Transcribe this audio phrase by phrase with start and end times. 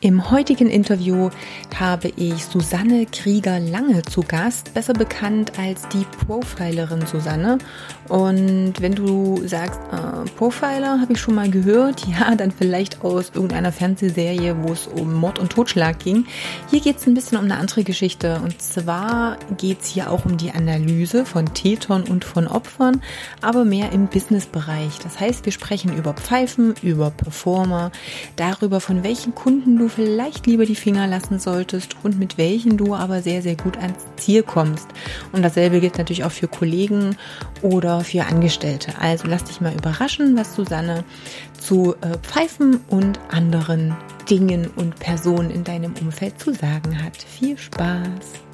[0.00, 1.28] Im heutigen Interview
[1.76, 7.58] habe ich Susanne Krieger-Lange zu Gast, besser bekannt als die Profilerin Susanne.
[8.08, 13.32] Und wenn du sagst, äh, Profiler habe ich schon mal gehört, ja, dann vielleicht aus
[13.34, 16.26] irgendeiner Fernsehserie, wo es um Mord und Totschlag ging.
[16.70, 18.40] Hier geht es ein bisschen um eine andere Geschichte.
[18.44, 23.02] Und zwar geht es hier auch um die Analyse von Tätern und von Opfern,
[23.42, 25.00] aber mehr im Businessbereich.
[25.02, 27.90] Das heißt, wir sprechen über Pfeifen, über Performer,
[28.36, 32.94] darüber, von welchen Kunden du vielleicht lieber die Finger lassen solltest und mit welchen du
[32.94, 34.88] aber sehr, sehr gut ans Ziel kommst.
[35.32, 37.16] Und dasselbe gilt natürlich auch für Kollegen
[37.62, 38.92] oder für Angestellte.
[39.00, 41.04] Also lass dich mal überraschen, was Susanne
[41.58, 43.96] zu äh, Pfeifen und anderen
[44.28, 47.16] Dingen und Personen in deinem Umfeld zu sagen hat.
[47.16, 48.47] Viel Spaß!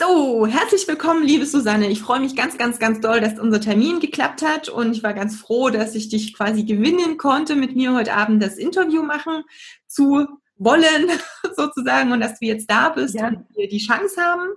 [0.00, 1.90] So, herzlich willkommen, liebe Susanne.
[1.90, 5.12] Ich freue mich ganz, ganz, ganz doll, dass unser Termin geklappt hat und ich war
[5.12, 9.42] ganz froh, dass ich dich quasi gewinnen konnte, mit mir heute Abend das Interview machen
[9.88, 11.10] zu wollen,
[11.56, 13.26] sozusagen, und dass du jetzt da bist ja.
[13.26, 14.50] und wir die Chance haben.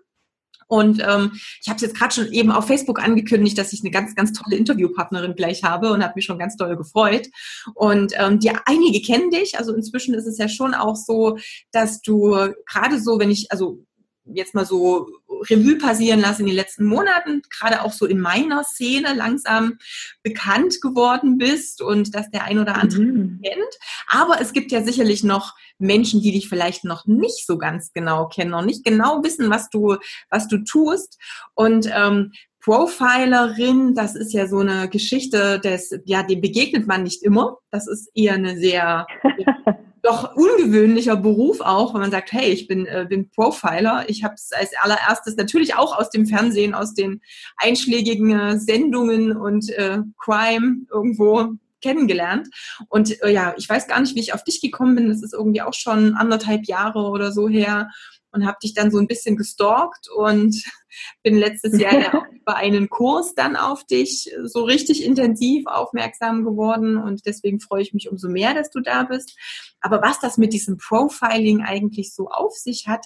[0.68, 3.90] Und ähm, ich habe es jetzt gerade schon eben auf Facebook angekündigt, dass ich eine
[3.90, 7.30] ganz, ganz tolle Interviewpartnerin gleich habe und habe mich schon ganz doll gefreut.
[7.74, 9.58] Und ähm, die einige kennen dich.
[9.58, 11.40] Also inzwischen ist es ja schon auch so,
[11.72, 13.84] dass du gerade so, wenn ich, also
[14.26, 15.08] jetzt mal so
[15.50, 19.78] Revue passieren lassen in den letzten Monaten, gerade auch so in meiner Szene langsam
[20.24, 23.42] bekannt geworden bist und dass der ein oder andere mhm.
[23.44, 23.78] kennt.
[24.08, 28.28] Aber es gibt ja sicherlich noch Menschen, die dich vielleicht noch nicht so ganz genau
[28.28, 29.98] kennen, noch nicht genau wissen, was du,
[30.30, 31.18] was du tust.
[31.56, 32.32] Und ähm,
[32.64, 37.58] Profilerin, das ist ja so eine Geschichte, des, ja, dem begegnet man nicht immer.
[37.72, 39.08] Das ist eher eine sehr
[40.02, 44.06] doch ungewöhnlicher Beruf auch, wenn man sagt, hey, ich bin, äh, bin Profiler.
[44.08, 47.22] Ich habe es als allererstes natürlich auch aus dem Fernsehen, aus den
[47.58, 52.48] einschlägigen äh, Sendungen und äh, Crime irgendwo kennengelernt.
[52.90, 55.10] Und äh, ja, ich weiß gar nicht, wie ich auf dich gekommen bin.
[55.10, 57.90] Das ist irgendwie auch schon anderthalb Jahre oder so her
[58.32, 60.56] und habe dich dann so ein bisschen gestalkt und
[61.24, 66.44] bin letztes Jahr ja auch über einen Kurs dann auf dich so richtig intensiv aufmerksam
[66.44, 69.38] geworden und deswegen freue ich mich umso mehr, dass du da bist.
[69.80, 73.06] Aber was das mit diesem Profiling eigentlich so auf sich hat,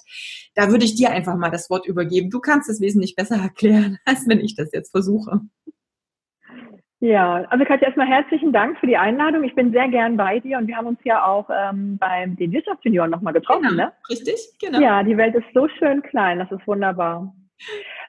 [0.53, 2.30] da würde ich dir einfach mal das Wort übergeben.
[2.30, 5.41] Du kannst es wesentlich besser erklären, als wenn ich das jetzt versuche.
[7.06, 9.44] Ja, also Katja, erstmal herzlichen Dank für die Einladung.
[9.44, 12.52] Ich bin sehr gern bei dir und wir haben uns ja auch ähm, beim den
[12.52, 13.94] Wirtschaftsjunioren nochmal getroffen, genau, ne?
[14.10, 14.80] Richtig, genau.
[14.80, 17.32] Ja, die Welt ist so schön klein, das ist wunderbar.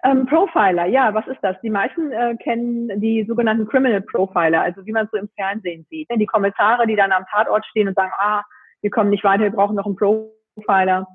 [0.03, 1.61] Ähm, Profiler, ja, was ist das?
[1.61, 5.87] Die meisten äh, kennen die sogenannten Criminal Profiler, also wie man es so im Fernsehen
[5.91, 6.09] sieht.
[6.09, 6.17] Ne?
[6.17, 8.45] Die Kommissare, die dann am Tatort stehen und sagen, ah,
[8.81, 11.07] wir kommen nicht weiter, wir brauchen noch einen Profiler.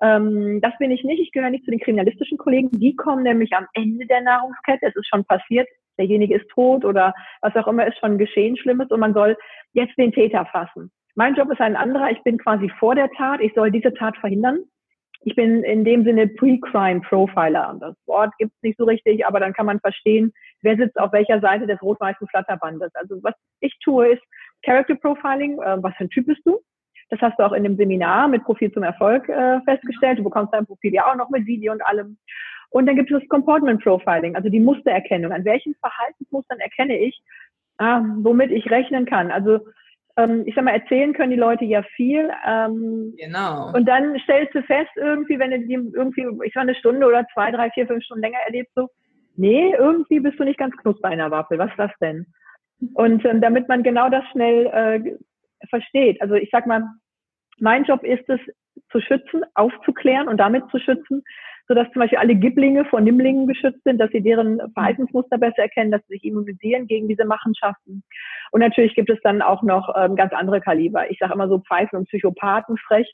[0.00, 1.20] Ähm, das bin ich nicht.
[1.20, 2.70] Ich gehöre nicht zu den kriminalistischen Kollegen.
[2.70, 4.86] Die kommen nämlich am Ende der Nahrungskette.
[4.86, 5.68] Es ist schon passiert
[6.00, 9.36] derjenige ist tot oder was auch immer ist schon geschehen Schlimmes und man soll
[9.72, 10.90] jetzt den Täter fassen.
[11.14, 12.10] Mein Job ist ein anderer.
[12.10, 13.40] Ich bin quasi vor der Tat.
[13.40, 14.60] Ich soll diese Tat verhindern.
[15.22, 17.76] Ich bin in dem Sinne Pre-Crime Profiler.
[17.78, 21.12] Das Wort gibt es nicht so richtig, aber dann kann man verstehen, wer sitzt auf
[21.12, 22.90] welcher Seite des rot-weißen Flatterbandes.
[22.94, 24.22] Also was ich tue, ist
[24.64, 25.60] Character Profiling.
[25.60, 26.58] Äh, was für ein Typ bist du?
[27.10, 30.20] Das hast du auch in dem Seminar mit Profil zum Erfolg äh, festgestellt.
[30.20, 32.16] Du bekommst dein Profil ja auch noch mit Video und allem.
[32.70, 35.32] Und dann gibt es das Comportment Profiling, also die Mustererkennung.
[35.32, 37.20] An welchen Verhaltensmustern erkenne ich,
[37.78, 39.30] ah, womit ich rechnen kann?
[39.30, 39.60] Also
[40.16, 42.30] ähm, ich sag mal, erzählen können die Leute ja viel.
[42.46, 43.72] Ähm, genau.
[43.72, 47.26] Und dann stellst du fest, irgendwie, wenn du die irgendwie, ich sag eine Stunde oder
[47.34, 48.88] zwei, drei, vier, fünf Stunden länger erlebst, so,
[49.36, 51.58] nee, irgendwie bist du nicht ganz knusper in der Waffel.
[51.58, 52.26] Was ist das denn?
[52.94, 56.20] Und ähm, damit man genau das schnell äh, versteht.
[56.22, 56.84] Also ich sag mal,
[57.58, 58.40] mein Job ist es,
[58.90, 61.22] zu schützen, aufzuklären und damit zu schützen,
[61.70, 65.92] sodass zum Beispiel alle Giblinge vor Nimmlingen geschützt sind, dass sie deren Verhaltensmuster besser erkennen,
[65.92, 68.02] dass sie sich immunisieren gegen diese Machenschaften.
[68.50, 71.08] Und natürlich gibt es dann auch noch ähm, ganz andere Kaliber.
[71.12, 73.08] Ich sage immer so Pfeifen und Psychopathen frech.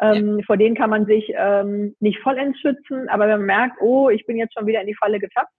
[0.00, 0.44] Ähm, ja.
[0.46, 4.24] Vor denen kann man sich ähm, nicht vollends schützen, aber wenn man merkt, oh, ich
[4.24, 5.52] bin jetzt schon wieder in die Falle getappt,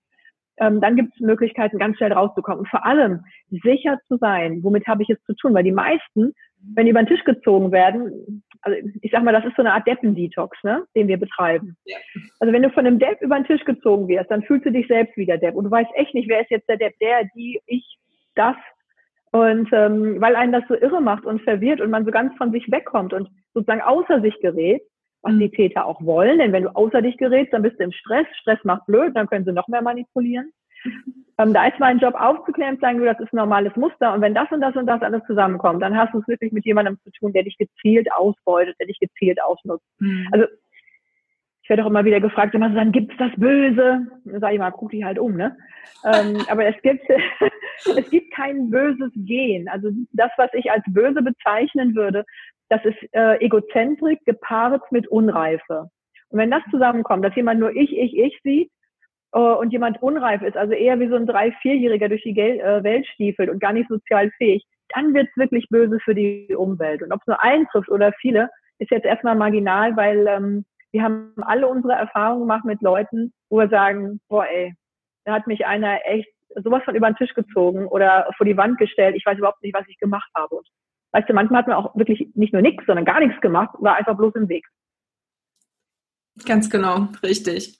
[0.57, 2.61] ähm, dann gibt es Möglichkeiten, ganz schnell rauszukommen.
[2.61, 5.53] Und vor allem sicher zu sein, womit habe ich es zu tun?
[5.53, 6.33] Weil die meisten,
[6.73, 9.73] wenn die über den Tisch gezogen werden, also ich sag mal, das ist so eine
[9.73, 11.75] Art Deppendetox, ne, den wir betreiben.
[11.85, 11.97] Ja.
[12.39, 14.87] Also wenn du von einem Depp über den Tisch gezogen wirst, dann fühlst du dich
[14.87, 17.25] selbst wie der Depp und du weißt echt nicht, wer ist jetzt der Depp, der,
[17.35, 17.97] die, ich,
[18.35, 18.55] das.
[19.31, 22.51] Und ähm, weil einen das so irre macht und verwirrt und man so ganz von
[22.51, 24.81] sich wegkommt und sozusagen außer sich gerät,
[25.23, 27.91] was die Täter auch wollen, denn wenn du außer dich gerätst, dann bist du im
[27.91, 28.27] Stress.
[28.41, 30.51] Stress macht blöd, dann können sie noch mehr manipulieren.
[31.39, 34.13] Ähm, da ist mein Job aufzuklären, sagen du, das ist ein normales Muster.
[34.13, 36.65] Und wenn das und das und das alles zusammenkommt, dann hast du es wirklich mit
[36.65, 39.85] jemandem zu tun, der dich gezielt ausbeutet, der dich gezielt ausnutzt.
[39.99, 40.27] Mhm.
[40.31, 40.45] Also
[41.63, 44.05] ich werde auch immer wieder gefragt, immer so, dann gibt's das Böse.
[44.25, 45.57] Dann sage ich mal, guck dich halt um, ne?
[46.05, 47.03] ähm, aber es gibt,
[47.97, 49.67] es gibt kein böses Gehen.
[49.69, 52.25] Also das, was ich als böse bezeichnen würde,
[52.69, 55.89] das ist äh, Egozentrik gepaart mit Unreife.
[56.29, 58.71] Und wenn das zusammenkommt, dass jemand nur ich, ich, ich sieht
[59.39, 63.05] und jemand unreif ist, also eher wie so ein drei-, vierjähriger durch die äh, Welt
[63.07, 64.63] stiefelt und gar nicht sozial fähig,
[64.93, 67.01] dann wird's wirklich böse für die Umwelt.
[67.01, 68.49] Und ob es nur einen trifft oder viele,
[68.79, 73.57] ist jetzt erstmal marginal, weil ähm, wir haben alle unsere Erfahrungen gemacht mit Leuten, wo
[73.57, 74.73] wir sagen, boah ey,
[75.25, 76.29] da hat mich einer echt
[76.63, 79.15] sowas von über den Tisch gezogen oder vor die Wand gestellt.
[79.15, 80.55] Ich weiß überhaupt nicht, was ich gemacht habe.
[80.55, 80.67] Und
[81.11, 83.95] weißt du, manchmal hat man auch wirklich nicht nur nichts, sondern gar nichts gemacht, war
[83.95, 84.65] einfach bloß im Weg.
[86.47, 87.77] Ganz genau, richtig.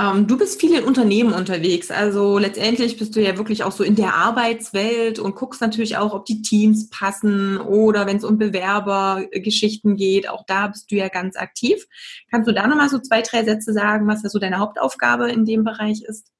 [0.00, 1.90] Ähm, du bist viel in Unternehmen unterwegs.
[1.90, 6.14] Also letztendlich bist du ja wirklich auch so in der Arbeitswelt und guckst natürlich auch,
[6.14, 11.08] ob die Teams passen oder wenn es um Bewerbergeschichten geht, auch da bist du ja
[11.08, 11.86] ganz aktiv.
[12.30, 15.44] Kannst du da nochmal so zwei, drei Sätze sagen, was da so deine Hauptaufgabe in
[15.44, 16.32] dem Bereich ist?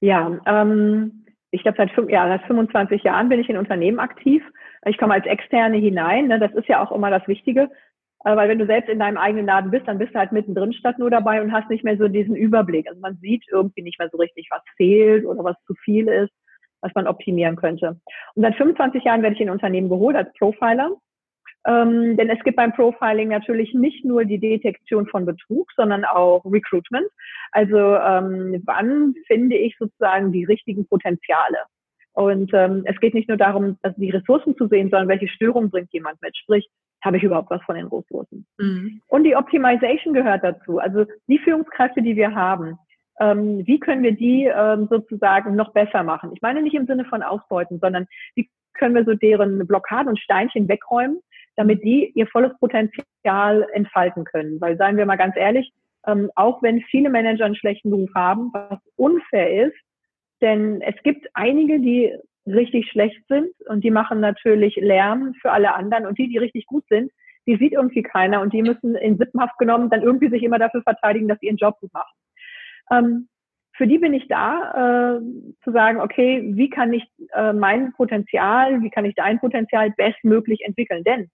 [0.00, 4.42] Ja, ähm, ich glaube, seit, ja, seit 25 Jahren bin ich in Unternehmen aktiv.
[4.86, 6.28] Ich komme als Externe hinein.
[6.28, 6.38] Ne?
[6.38, 7.70] Das ist ja auch immer das Wichtige.
[8.24, 10.72] Äh, weil wenn du selbst in deinem eigenen Laden bist, dann bist du halt mittendrin
[10.72, 12.88] statt nur dabei und hast nicht mehr so diesen Überblick.
[12.88, 16.32] Also man sieht irgendwie nicht mehr so richtig, was fehlt oder was zu viel ist,
[16.80, 18.00] was man optimieren könnte.
[18.34, 20.90] Und seit 25 Jahren werde ich in Unternehmen geholt als Profiler.
[21.66, 26.44] Ähm, denn es gibt beim Profiling natürlich nicht nur die Detektion von Betrug, sondern auch
[26.44, 27.06] Recruitment.
[27.50, 31.58] Also ähm, wann finde ich sozusagen die richtigen Potenziale?
[32.12, 35.70] Und ähm, es geht nicht nur darum, also die Ressourcen zu sehen, sondern welche Störungen
[35.70, 36.36] bringt jemand mit.
[36.36, 36.68] Sprich,
[37.02, 38.46] habe ich überhaupt was von den Ressourcen?
[38.58, 39.00] Mhm.
[39.08, 40.78] Und die Optimization gehört dazu.
[40.78, 42.78] Also die Führungskräfte, die wir haben,
[43.20, 46.32] ähm, wie können wir die ähm, sozusagen noch besser machen?
[46.34, 50.20] Ich meine nicht im Sinne von ausbeuten, sondern wie können wir so deren Blockaden und
[50.20, 51.20] Steinchen wegräumen,
[51.56, 54.60] damit die ihr volles Potenzial entfalten können.
[54.60, 55.72] Weil seien wir mal ganz ehrlich,
[56.06, 59.76] ähm, auch wenn viele Manager einen schlechten Beruf haben, was unfair ist,
[60.42, 62.14] denn es gibt einige, die
[62.46, 66.66] richtig schlecht sind und die machen natürlich Lärm für alle anderen und die, die richtig
[66.66, 67.10] gut sind,
[67.46, 70.82] die sieht irgendwie keiner und die müssen in Sippenhaft genommen dann irgendwie sich immer dafür
[70.82, 72.12] verteidigen, dass sie ihren Job gut machen.
[72.90, 73.28] Ähm,
[73.76, 75.20] für die bin ich da, äh,
[75.62, 77.04] zu sagen, okay, wie kann ich
[77.34, 81.04] äh, mein Potenzial, wie kann ich dein Potenzial bestmöglich entwickeln?
[81.04, 81.30] Denn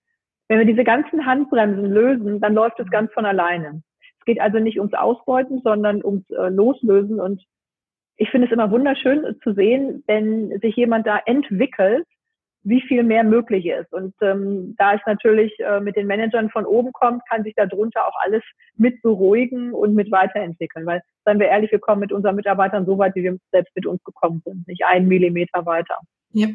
[0.49, 3.83] wenn wir diese ganzen Handbremsen lösen, dann läuft es ganz von alleine.
[4.19, 7.43] Es geht also nicht ums Ausbeuten, sondern ums äh, Loslösen und
[8.23, 12.07] ich finde es immer wunderschön zu sehen, wenn sich jemand da entwickelt,
[12.63, 13.93] wie viel mehr möglich ist.
[13.93, 18.07] Und ähm, da es natürlich äh, mit den Managern von oben kommt, kann sich darunter
[18.07, 18.45] auch alles
[18.77, 20.87] mit beruhigen und mit weiterentwickeln.
[20.87, 23.87] Weil, seien wir ehrlich, wir kommen mit unseren Mitarbeitern so weit, wie wir selbst mit
[23.87, 25.99] uns gekommen sind, nicht einen Millimeter weiter.
[26.33, 26.47] Ja.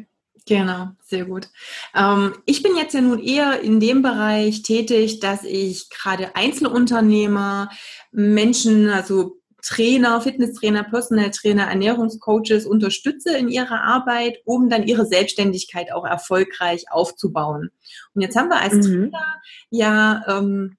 [0.46, 1.48] Genau, sehr gut.
[1.94, 7.68] Ähm, ich bin jetzt ja nun eher in dem Bereich tätig, dass ich gerade Einzelunternehmer,
[8.12, 15.92] Menschen, also Trainer, Fitnesstrainer, Personal Trainer, Ernährungscoaches unterstütze in ihrer Arbeit, um dann ihre Selbstständigkeit
[15.92, 17.70] auch erfolgreich aufzubauen.
[18.14, 18.82] Und jetzt haben wir als mhm.
[18.82, 19.40] Trainer
[19.70, 20.76] ja, ähm,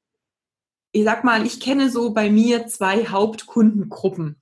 [0.91, 4.41] ich sag mal, ich kenne so bei mir zwei Hauptkundengruppen.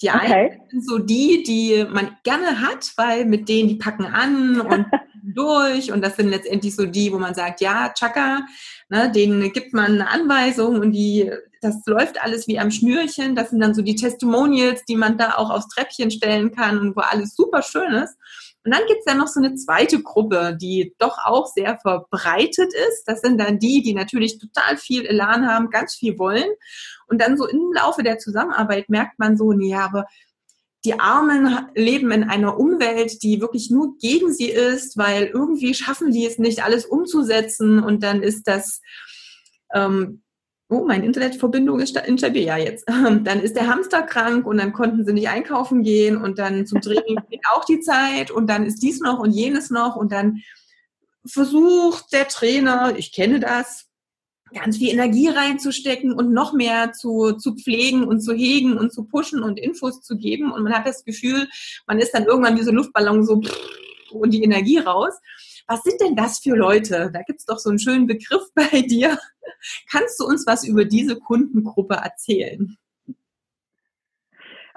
[0.00, 0.50] Die okay.
[0.50, 4.86] einen sind so die, die man gerne hat, weil mit denen die packen an und
[5.22, 8.44] durch und das sind letztendlich so die, wo man sagt, ja, Chaka,
[8.88, 11.30] ne, denen gibt man eine Anweisung und die
[11.62, 13.36] das läuft alles wie am Schnürchen.
[13.36, 16.96] Das sind dann so die Testimonials, die man da auch aufs Treppchen stellen kann und
[16.96, 18.16] wo alles super schön ist.
[18.64, 23.04] Und dann gibt's dann noch so eine zweite Gruppe, die doch auch sehr verbreitet ist.
[23.06, 26.48] Das sind dann die, die natürlich total viel Elan haben, ganz viel wollen.
[27.06, 30.06] Und dann so im Laufe der Zusammenarbeit merkt man so, nee, aber
[30.84, 36.10] die Armen leben in einer Umwelt, die wirklich nur gegen sie ist, weil irgendwie schaffen
[36.10, 37.80] die es nicht, alles umzusetzen.
[37.80, 38.80] Und dann ist das
[39.72, 40.21] ähm,
[40.72, 42.88] oh, meine Internetverbindung ist instabil, ja jetzt.
[42.88, 46.80] Dann ist der Hamster krank und dann konnten sie nicht einkaufen gehen und dann zum
[46.80, 50.42] Training geht auch die Zeit und dann ist dies noch und jenes noch und dann
[51.26, 53.86] versucht der Trainer, ich kenne das,
[54.52, 59.04] ganz viel Energie reinzustecken und noch mehr zu, zu pflegen und zu hegen und zu
[59.04, 61.48] pushen und Infos zu geben und man hat das Gefühl,
[61.86, 63.40] man ist dann irgendwann wie so Luftballon so
[64.12, 65.14] und die Energie raus.
[65.66, 67.10] Was sind denn das für Leute?
[67.12, 69.18] Da gibt es doch so einen schönen Begriff bei dir.
[69.90, 72.76] Kannst du uns was über diese Kundengruppe erzählen?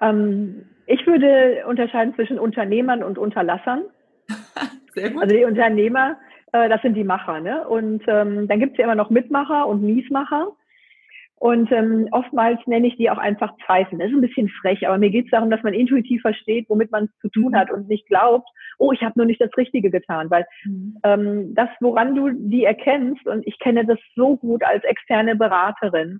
[0.01, 3.83] Ähm, ich würde unterscheiden zwischen Unternehmern und Unterlassern.
[4.93, 5.23] Sehr gut.
[5.23, 6.17] Also die Unternehmer,
[6.51, 7.39] äh, das sind die Macher.
[7.39, 7.67] Ne?
[7.67, 10.55] Und ähm, dann gibt es ja immer noch Mitmacher und Miesmacher.
[11.37, 13.99] Und ähm, oftmals nenne ich die auch einfach Zweifel.
[13.99, 16.91] Das ist ein bisschen frech, aber mir geht es darum, dass man intuitiv versteht, womit
[16.91, 17.55] man es zu tun mhm.
[17.55, 20.29] hat und nicht glaubt, oh, ich habe nur nicht das Richtige getan.
[20.29, 20.97] Weil mhm.
[21.03, 26.19] ähm, das, woran du die erkennst, und ich kenne das so gut als externe Beraterin,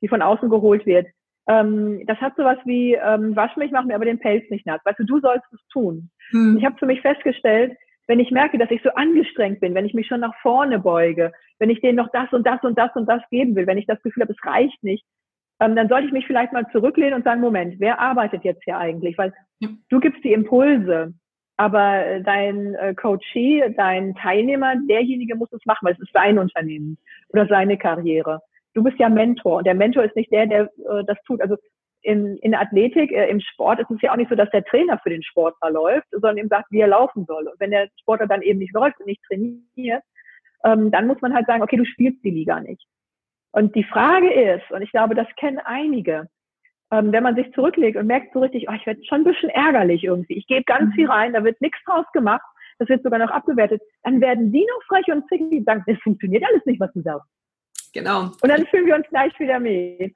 [0.00, 1.06] die von außen geholt wird,
[1.46, 4.80] ähm, das hat sowas wie, ähm, wasch mich, mach mir aber den Pelz nicht nass.
[4.84, 6.10] Weißt du, du sollst es tun.
[6.32, 6.56] Mhm.
[6.58, 9.94] Ich habe für mich festgestellt, wenn ich merke, dass ich so angestrengt bin, wenn ich
[9.94, 13.08] mich schon nach vorne beuge, wenn ich denen noch das und das und das und
[13.08, 15.04] das geben will, wenn ich das Gefühl habe, es reicht nicht,
[15.60, 18.76] ähm, dann sollte ich mich vielleicht mal zurücklehnen und sagen, Moment, wer arbeitet jetzt hier
[18.76, 19.16] eigentlich?
[19.16, 19.68] Weil ja.
[19.88, 21.14] du gibst die Impulse,
[21.56, 26.98] aber dein äh, Coachee, dein Teilnehmer, derjenige muss es machen, weil es ist sein Unternehmen
[27.28, 28.40] oder seine Karriere.
[28.74, 31.40] Du bist ja Mentor und der Mentor ist nicht der, der äh, das tut.
[31.40, 31.56] Also
[32.04, 34.98] in, in Athletik, äh, im Sport ist es ja auch nicht so, dass der Trainer
[34.98, 37.48] für den Sportler läuft, sondern ihm sagt, wie er laufen soll.
[37.48, 40.02] Und wenn der Sportler dann eben nicht läuft und nicht trainiert,
[40.64, 42.86] ähm, dann muss man halt sagen, okay, du spielst die Liga nicht.
[43.52, 46.28] Und die Frage ist, und ich glaube, das kennen einige,
[46.90, 49.48] ähm, wenn man sich zurücklegt und merkt so richtig, oh, ich werde schon ein bisschen
[49.50, 50.34] ärgerlich irgendwie.
[50.34, 50.92] Ich gebe ganz mhm.
[50.92, 52.44] viel rein, da wird nichts draus gemacht,
[52.78, 53.80] das wird sogar noch abgewertet.
[54.02, 57.00] Dann werden die noch frech und zickig und sagen, das funktioniert alles nicht, was du
[57.00, 57.28] sagst.
[57.94, 58.24] Genau.
[58.42, 60.14] Und dann fühlen wir uns gleich wieder mit.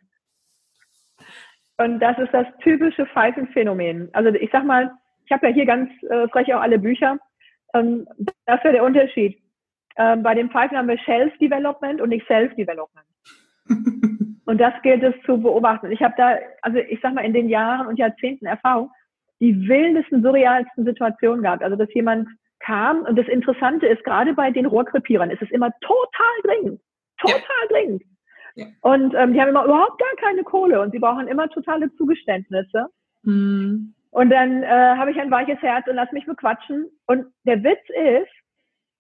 [1.79, 4.09] Und das ist das typische Pfeifenphänomen.
[4.13, 4.91] Also ich sag mal,
[5.25, 7.19] ich habe ja hier ganz äh, frech auch alle Bücher.
[7.75, 8.07] Ähm,
[8.47, 9.41] das wäre der Unterschied.
[9.97, 13.07] Ähm, bei den Pfeifen haben wir Shelf Development und nicht Self Development.
[14.47, 15.93] und das gilt es zu beobachten.
[15.93, 18.91] Ich habe da, also ich sag mal, in den Jahren und Jahrzehnten Erfahrung,
[19.41, 21.63] die wildesten, surrealsten Situationen gehabt.
[21.63, 22.29] Also dass jemand
[22.61, 26.81] kam und das Interessante ist, gerade bei den Rohrkrepierern ist es immer total dringend.
[27.19, 27.69] Total ja.
[27.69, 28.03] dringend.
[28.81, 32.87] Und ähm, die haben immer überhaupt gar keine Kohle und sie brauchen immer totale Zugeständnisse.
[33.23, 33.95] Mhm.
[34.11, 36.87] Und dann äh, habe ich ein weiches Herz und lass mich bequatschen.
[37.07, 38.33] Und der Witz ist,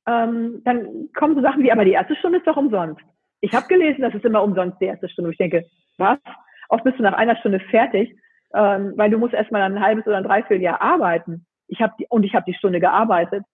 [0.07, 3.03] ähm, dann kommen so Sachen wie, aber die erste Stunde ist doch umsonst.
[3.41, 5.29] Ich habe gelesen, das ist immer umsonst die erste Stunde.
[5.29, 5.65] Und ich denke,
[5.97, 6.19] was?
[6.69, 8.15] Oft bist du nach einer Stunde fertig,
[8.55, 11.47] ähm, weil du musst erstmal ein halbes oder ein Dreivierteljahr arbeiten.
[11.69, 13.45] Ich habe und ich habe die Stunde gearbeitet.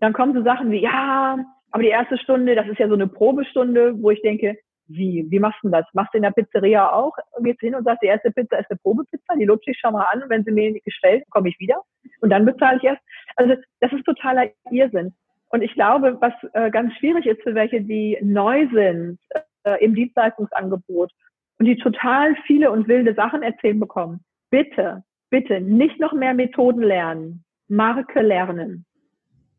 [0.00, 1.38] Dann kommen so Sachen wie, ja,
[1.70, 5.38] aber die erste Stunde, das ist ja so eine Probestunde, wo ich denke, wie, wie
[5.38, 5.86] machst du das?
[5.92, 7.12] Machst du in der Pizzeria auch?
[7.40, 10.06] Gehst hin und sagst, die erste Pizza ist eine Probepizza, die lutsche ich schon mal
[10.12, 11.80] an und wenn sie mir nicht gefällt, komme ich wieder
[12.20, 13.02] und dann bezahle ich erst.
[13.36, 15.14] Also das ist totaler Irrsinn.
[15.48, 19.18] Und ich glaube, was äh, ganz schwierig ist für welche, die neu sind
[19.64, 21.12] äh, im Dienstleistungsangebot
[21.58, 26.82] und die total viele und wilde Sachen erzählen bekommen, bitte, bitte nicht noch mehr Methoden
[26.82, 28.84] lernen, Marke lernen.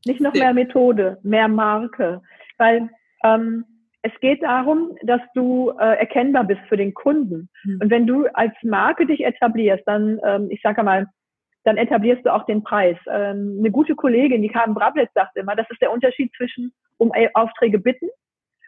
[0.06, 2.22] Nicht noch mehr Methode, mehr Marke.
[2.58, 2.90] Weil
[3.24, 3.66] ähm,
[4.06, 7.50] es geht darum, dass du äh, erkennbar bist für den Kunden.
[7.64, 7.80] Mhm.
[7.82, 11.08] Und wenn du als Marke dich etablierst, dann, ähm, ich sage mal,
[11.64, 12.98] dann etablierst du auch den Preis.
[13.08, 17.12] Ähm, eine gute Kollegin, die Carmen Brablitz, sagt immer, das ist der Unterschied zwischen um
[17.34, 18.08] Aufträge bitten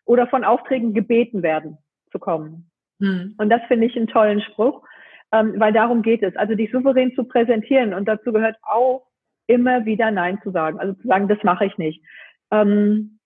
[0.06, 1.78] oder von Aufträgen gebeten werden
[2.12, 2.72] zu kommen.
[2.98, 3.36] Mhm.
[3.38, 4.84] Und das finde ich einen tollen Spruch,
[5.32, 6.36] ähm, weil darum geht es.
[6.36, 9.06] Also dich souverän zu präsentieren und dazu gehört auch
[9.46, 10.80] immer wieder Nein zu sagen.
[10.80, 12.04] Also zu sagen, das mache ich nicht.
[12.50, 13.17] Ähm,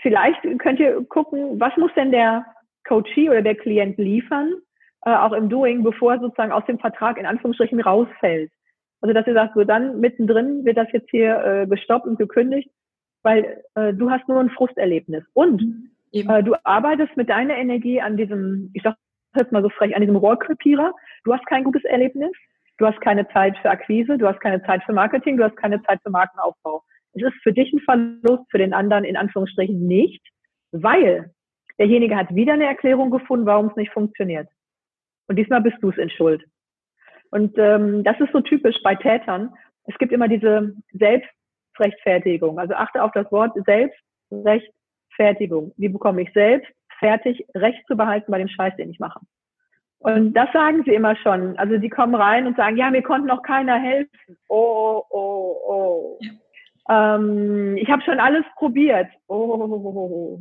[0.00, 2.44] vielleicht könnt ihr gucken, was muss denn der
[2.86, 4.54] Coachee oder der Klient liefern,
[5.04, 8.50] äh, auch im Doing, bevor er sozusagen aus dem Vertrag in Anführungsstrichen rausfällt.
[9.00, 12.70] Also dass ihr sagt, so dann mittendrin wird das jetzt hier äh, gestoppt und gekündigt,
[13.22, 15.24] weil äh, du hast nur ein Frusterlebnis.
[15.34, 18.96] Und äh, du arbeitest mit deiner Energie an diesem, ich sag
[19.36, 20.94] jetzt mal so frech, an diesem Rohrkrepierer.
[21.24, 22.32] Du hast kein gutes Erlebnis,
[22.78, 25.82] du hast keine Zeit für Akquise, du hast keine Zeit für Marketing, du hast keine
[25.82, 26.82] Zeit für Markenaufbau.
[27.16, 30.22] Es ist für dich ein Verlust, für den anderen in Anführungsstrichen nicht,
[30.72, 31.30] weil
[31.78, 34.48] derjenige hat wieder eine Erklärung gefunden, warum es nicht funktioniert.
[35.28, 36.44] Und diesmal bist du es in Schuld.
[37.30, 39.52] Und ähm, das ist so typisch bei Tätern.
[39.84, 42.58] Es gibt immer diese Selbstrechtfertigung.
[42.58, 45.72] Also achte auf das Wort Selbstrechtfertigung.
[45.76, 49.20] Wie bekomme ich selbst fertig, Recht zu behalten bei dem Scheiß, den ich mache?
[49.98, 51.58] Und das sagen sie immer schon.
[51.58, 54.36] Also die kommen rein und sagen, ja, mir konnte noch keiner helfen.
[54.48, 56.18] Oh, oh, oh.
[56.88, 59.08] Ähm, ich habe schon alles probiert.
[59.28, 60.38] Oh.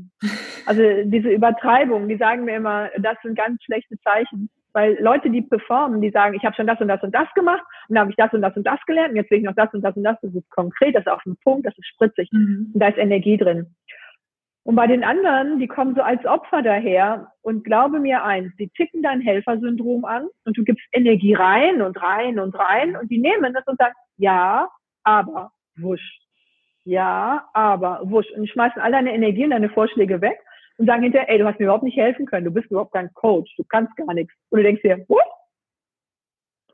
[0.66, 4.50] Also diese Übertreibung, die sagen mir immer, das sind ganz schlechte Zeichen.
[4.74, 7.64] Weil Leute, die performen, die sagen, ich habe schon das und das und das gemacht
[7.88, 9.56] und dann habe ich das und das und das gelernt und jetzt will ich noch
[9.56, 10.18] das und das und das.
[10.22, 12.72] Das ist konkret, das ist auf dem Punkt, das ist spritzig mhm.
[12.74, 13.74] und da ist Energie drin.
[14.64, 18.70] Und bei den anderen, die kommen so als Opfer daher und glaube mir eins, die
[18.70, 23.20] ticken dein Helfersyndrom an und du gibst Energie rein und rein und rein und die
[23.20, 24.68] nehmen das und sagen, ja,
[25.04, 26.25] aber, wusch
[26.86, 28.32] ja, aber wurscht.
[28.32, 30.40] Und die schmeißen all deine Energie und deine Vorschläge weg
[30.78, 33.12] und sagen hinterher, ey, du hast mir überhaupt nicht helfen können, du bist überhaupt kein
[33.14, 34.34] Coach, du kannst gar nichts.
[34.50, 35.26] Und du denkst dir, what?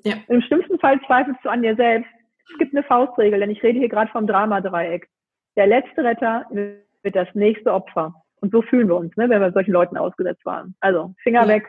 [0.03, 0.15] Ja.
[0.27, 2.10] Im schlimmsten Fall zweifelst du an dir selbst.
[2.51, 5.08] Es gibt eine Faustregel, denn ich rede hier gerade vom Dramadreieck.
[5.56, 8.13] Der letzte Retter wird das nächste Opfer.
[8.41, 10.75] Und so fühlen wir uns, ne, wenn wir solchen Leuten ausgesetzt waren.
[10.80, 11.48] Also Finger ja.
[11.48, 11.68] weg.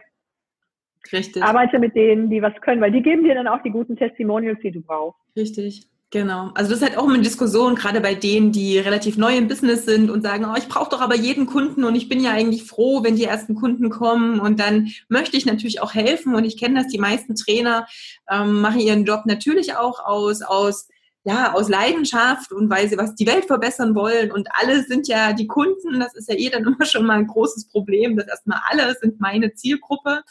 [1.12, 1.42] Richtig.
[1.42, 4.58] Arbeite mit denen, die was können, weil die geben dir dann auch die guten Testimonials,
[4.60, 5.20] die du brauchst.
[5.36, 5.91] Richtig.
[6.12, 6.50] Genau.
[6.52, 9.86] Also das ist halt auch eine Diskussion, gerade bei denen, die relativ neu im Business
[9.86, 12.64] sind und sagen, oh, ich brauche doch aber jeden Kunden und ich bin ja eigentlich
[12.64, 16.58] froh, wenn die ersten Kunden kommen und dann möchte ich natürlich auch helfen und ich
[16.58, 17.86] kenne das, die meisten Trainer
[18.30, 20.88] ähm, machen ihren Job natürlich auch aus, aus
[21.24, 25.32] ja, aus Leidenschaft und weil sie was die Welt verbessern wollen und alle sind ja
[25.32, 28.60] die Kunden, das ist ja eh dann immer schon mal ein großes Problem, dass erstmal
[28.68, 30.22] alle sind meine Zielgruppe.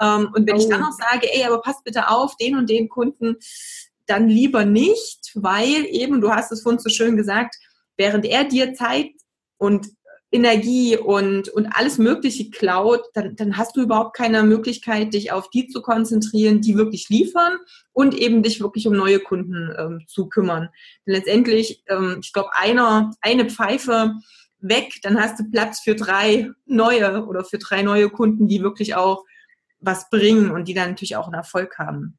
[0.00, 0.58] Ähm, und wenn oh.
[0.58, 3.36] ich dann noch sage, ey, aber passt bitte auf, den und den Kunden,
[4.08, 7.56] dann lieber nicht, weil eben, du hast es vorhin so schön gesagt,
[7.96, 9.10] während er dir Zeit
[9.58, 9.88] und
[10.30, 15.48] Energie und, und alles Mögliche klaut, dann, dann hast du überhaupt keine Möglichkeit, dich auf
[15.50, 17.58] die zu konzentrieren, die wirklich liefern
[17.92, 20.68] und eben dich wirklich um neue Kunden ähm, zu kümmern.
[21.06, 24.16] Denn letztendlich, ähm, ich glaube, einer, eine Pfeife
[24.60, 28.96] weg, dann hast du Platz für drei neue oder für drei neue Kunden, die wirklich
[28.96, 29.24] auch
[29.80, 32.18] was bringen und die dann natürlich auch einen Erfolg haben.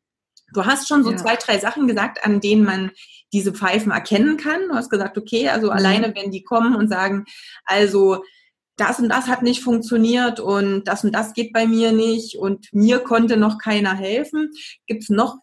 [0.53, 1.17] Du hast schon so ja.
[1.17, 2.91] zwei, drei Sachen gesagt, an denen man
[3.33, 4.67] diese Pfeifen erkennen kann.
[4.69, 5.73] Du hast gesagt, okay, also mhm.
[5.73, 7.25] alleine, wenn die kommen und sagen,
[7.65, 8.23] also
[8.77, 12.67] das und das hat nicht funktioniert und das und das geht bei mir nicht und
[12.71, 14.51] mir konnte noch keiner helfen.
[14.87, 15.37] Gibt es noch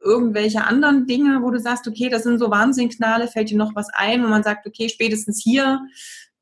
[0.00, 3.88] irgendwelche anderen Dinge, wo du sagst, okay, das sind so Warnsignale, fällt dir noch was
[3.94, 5.80] ein, wo man sagt, okay, spätestens hier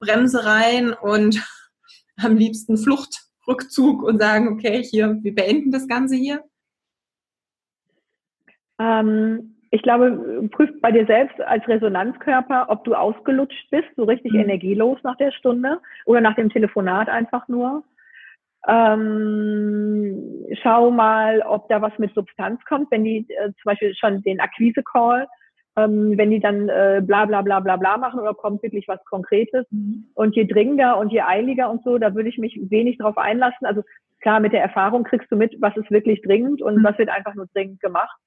[0.01, 1.41] Bremse rein und
[2.17, 6.43] am liebsten Fluchtrückzug und sagen, okay, hier, wir beenden das Ganze hier?
[8.81, 14.33] Ähm, ich glaube, prüf bei dir selbst als Resonanzkörper, ob du ausgelutscht bist, so richtig
[14.33, 14.41] mhm.
[14.41, 17.85] energielos nach der Stunde oder nach dem Telefonat einfach nur.
[18.69, 24.23] Ähm, schau mal, ob da was mit Substanz kommt, wenn die äh, zum Beispiel schon
[24.23, 25.29] den Akquise-Call,
[25.77, 29.03] ähm, wenn die dann äh, bla bla bla bla bla machen oder kommt wirklich was
[29.05, 29.67] Konkretes.
[29.71, 30.07] Mhm.
[30.15, 33.67] Und je dringender und je eiliger und so, da würde ich mich wenig drauf einlassen.
[33.67, 33.83] Also
[34.21, 36.85] klar, mit der Erfahrung kriegst du mit, was ist wirklich dringend und mhm.
[36.85, 38.19] was wird einfach nur dringend gemacht.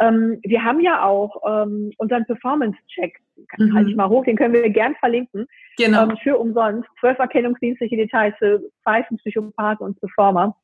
[0.00, 3.18] Ähm, wir haben ja auch ähm, unseren Performance-Check,
[3.56, 3.74] mhm.
[3.74, 5.46] halte ich mal hoch, den können wir gern verlinken,
[5.78, 6.04] genau.
[6.04, 6.88] ähm, für umsonst.
[7.00, 10.56] Zwölf erkennungsdienstliche Details für Pfeifen, Psychopathen und Performer.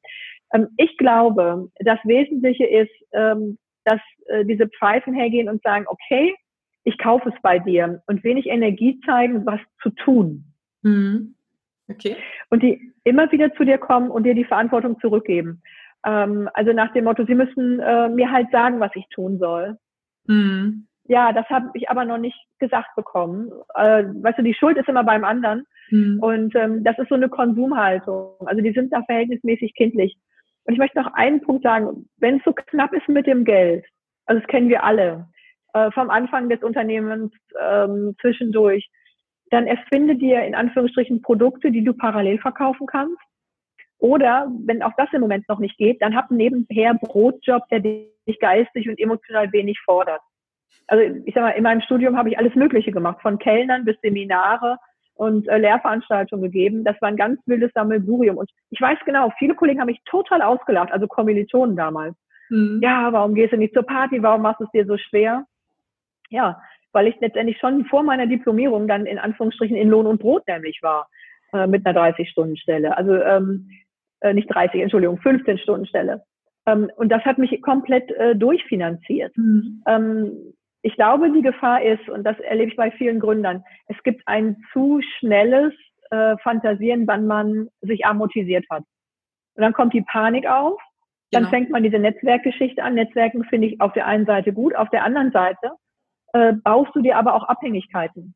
[0.52, 6.35] Ähm, ich glaube, das Wesentliche ist, ähm, dass äh, diese Pfeifen hergehen und sagen, okay,
[6.85, 10.44] ich kaufe es bei dir und wenig Energie zeigen, was zu tun.
[10.83, 11.35] Mhm.
[11.88, 12.16] Okay.
[12.50, 15.62] Und die immer wieder zu dir kommen und dir die Verantwortung zurückgeben.
[16.04, 19.76] Ähm, also nach dem Motto, sie müssen äh, mir halt sagen, was ich tun soll.
[20.26, 20.86] Mhm.
[21.04, 23.50] Ja, das habe ich aber noch nicht gesagt bekommen.
[23.74, 25.66] Äh, weißt du, die Schuld ist immer beim anderen.
[25.90, 26.18] Mhm.
[26.20, 28.34] Und ähm, das ist so eine Konsumhaltung.
[28.46, 30.16] Also die sind da verhältnismäßig kindlich.
[30.64, 33.84] Und ich möchte noch einen Punkt sagen, wenn es so knapp ist mit dem Geld,
[34.26, 35.26] also das kennen wir alle,
[35.74, 38.88] äh, vom Anfang des Unternehmens ähm, zwischendurch,
[39.50, 43.18] dann erfinde dir in Anführungsstrichen Produkte, die du parallel verkaufen kannst.
[44.02, 48.40] Oder wenn auch das im Moment noch nicht geht, dann hab nebenher Brotjob, der dich
[48.40, 50.20] geistig und emotional wenig fordert.
[50.88, 53.96] Also ich sag mal, in meinem Studium habe ich alles Mögliche gemacht, von Kellnern bis
[54.02, 54.78] Seminare
[55.14, 56.82] und äh, Lehrveranstaltungen gegeben.
[56.82, 58.38] Das war ein ganz wildes Sammelsurium.
[58.38, 62.16] Und ich weiß genau, viele Kollegen haben mich total ausgelacht, also Kommilitonen damals.
[62.50, 62.80] Mhm.
[62.82, 64.20] Ja, warum gehst du nicht zur Party?
[64.20, 65.44] Warum machst du es dir so schwer?
[66.28, 66.60] Ja,
[66.90, 70.80] weil ich letztendlich schon vor meiner Diplomierung dann in Anführungsstrichen in Lohn und Brot nämlich
[70.82, 71.08] war
[71.52, 72.96] äh, mit einer 30-Stunden-Stelle.
[72.96, 73.70] Also ähm,
[74.22, 76.22] äh, nicht 30, Entschuldigung, 15 Stunden Stelle.
[76.66, 79.37] Ähm, und das hat mich komplett äh, durchfinanziert.
[79.37, 79.82] Mhm.
[79.87, 84.22] Ähm, ich glaube, die Gefahr ist, und das erlebe ich bei vielen Gründern, es gibt
[84.26, 85.72] ein zu schnelles
[86.11, 88.82] äh, Fantasieren, wann man sich amortisiert hat.
[89.54, 90.80] Und dann kommt die Panik auf,
[91.30, 91.50] dann genau.
[91.50, 92.94] fängt man diese Netzwerkgeschichte an.
[92.94, 95.72] Netzwerken finde ich auf der einen Seite gut, auf der anderen Seite
[96.32, 98.35] äh, baust du dir aber auch Abhängigkeiten.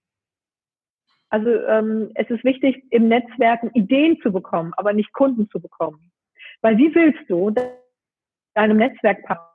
[1.29, 6.13] Also ähm, es ist wichtig, im Netzwerken Ideen zu bekommen, aber nicht Kunden zu bekommen.
[6.63, 7.53] Weil wie willst du
[8.55, 9.51] deinem Netzwerkpartner,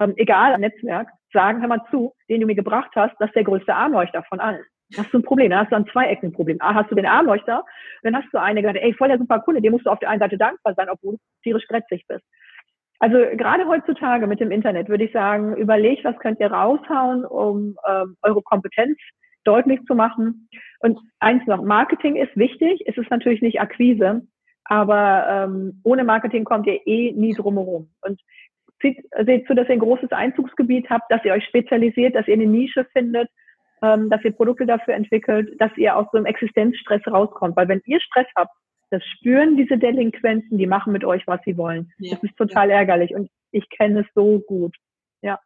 [0.00, 3.44] ähm, egal Netzwerk, sagen, hör mal zu, den du mir gebracht hast, das ist der
[3.44, 4.64] größte Armleuchter von allen.
[4.96, 6.56] Hast du ein Problem, dann hast du an zwei Ecken ein Problem.
[6.60, 7.64] A, hast du den Armleuchter,
[8.02, 10.08] dann hast du eine gesagt, ey, voll der super Kunde, dem musst du auf der
[10.08, 12.24] einen Seite dankbar sein, obwohl du tierisch grätzig bist.
[13.00, 17.76] Also gerade heutzutage mit dem Internet würde ich sagen, überlegt, was könnt ihr raushauen, um
[17.88, 18.98] ähm, eure Kompetenz
[19.44, 20.48] deutlich zu machen.
[20.80, 22.82] Und eins noch, Marketing ist wichtig.
[22.86, 24.22] Es ist natürlich nicht Akquise,
[24.64, 27.90] aber ähm, ohne Marketing kommt ihr eh nie drumherum.
[28.02, 28.20] Und
[28.82, 32.34] seht, seht zu, dass ihr ein großes Einzugsgebiet habt, dass ihr euch spezialisiert, dass ihr
[32.34, 33.28] eine Nische findet,
[33.82, 37.56] ähm, dass ihr Produkte dafür entwickelt, dass ihr aus so einem Existenzstress rauskommt.
[37.56, 38.52] Weil wenn ihr Stress habt,
[38.90, 41.92] das spüren diese Delinquenten, die machen mit euch, was sie wollen.
[41.98, 42.76] Ja, das ist total ja.
[42.76, 44.76] ärgerlich und ich kenne es so gut.
[45.22, 45.38] Ja.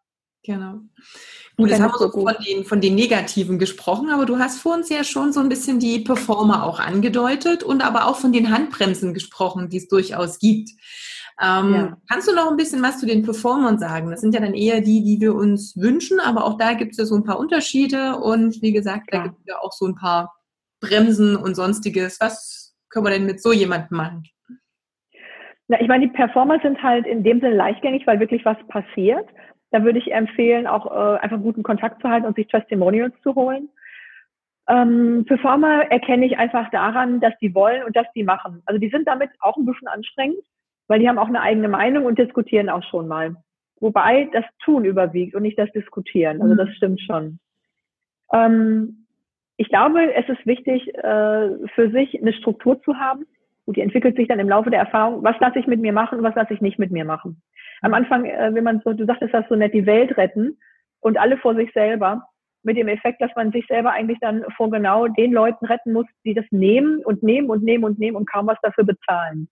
[0.45, 0.81] Genau.
[1.57, 4.75] Gut, jetzt haben wir so von den, von den Negativen gesprochen, aber du hast vor
[4.75, 8.51] uns ja schon so ein bisschen die Performer auch angedeutet und aber auch von den
[8.51, 10.71] Handbremsen gesprochen, die es durchaus gibt.
[11.41, 11.97] Ähm, ja.
[12.09, 14.11] Kannst du noch ein bisschen was zu den Performern sagen?
[14.11, 16.99] Das sind ja dann eher die, die wir uns wünschen, aber auch da gibt es
[16.99, 19.95] ja so ein paar Unterschiede und wie gesagt, da gibt es ja auch so ein
[19.95, 20.35] paar
[20.81, 22.19] Bremsen und sonstiges.
[22.21, 22.62] Was
[22.93, 24.23] können wir denn mit so jemandem machen?
[25.69, 29.27] Na, ich meine, die Performer sind halt in dem Sinne leichtgängig, weil wirklich was passiert.
[29.71, 33.35] Da würde ich empfehlen, auch äh, einfach guten Kontakt zu halten und sich Testimonials zu
[33.35, 33.71] holen.
[34.69, 38.63] Ähm, Performer erkenne ich einfach daran, dass die wollen und dass die machen.
[38.67, 40.45] Also die sind damit auch ein bisschen anstrengend,
[40.89, 43.37] weil die haben auch eine eigene Meinung und diskutieren auch schon mal.
[43.81, 46.41] Wobei das Tun überwiegt und nicht das Diskutieren.
[46.43, 46.75] Also das mhm.
[46.75, 47.39] stimmt schon.
[48.33, 49.02] Ähm,
[49.57, 53.27] ich glaube, es ist wichtig, äh, für sich eine Struktur zu haben.
[53.65, 56.19] Und die entwickelt sich dann im Laufe der Erfahrung, was lasse ich mit mir machen
[56.19, 57.41] und was lasse ich nicht mit mir machen.
[57.81, 60.59] Am Anfang, äh, wenn man so, du sagtest das so nett, die Welt retten
[61.01, 62.27] und alle vor sich selber,
[62.65, 66.07] mit dem Effekt, dass man sich selber eigentlich dann vor genau den Leuten retten muss,
[66.25, 69.49] die das nehmen und nehmen und nehmen und nehmen und kaum was dafür bezahlen.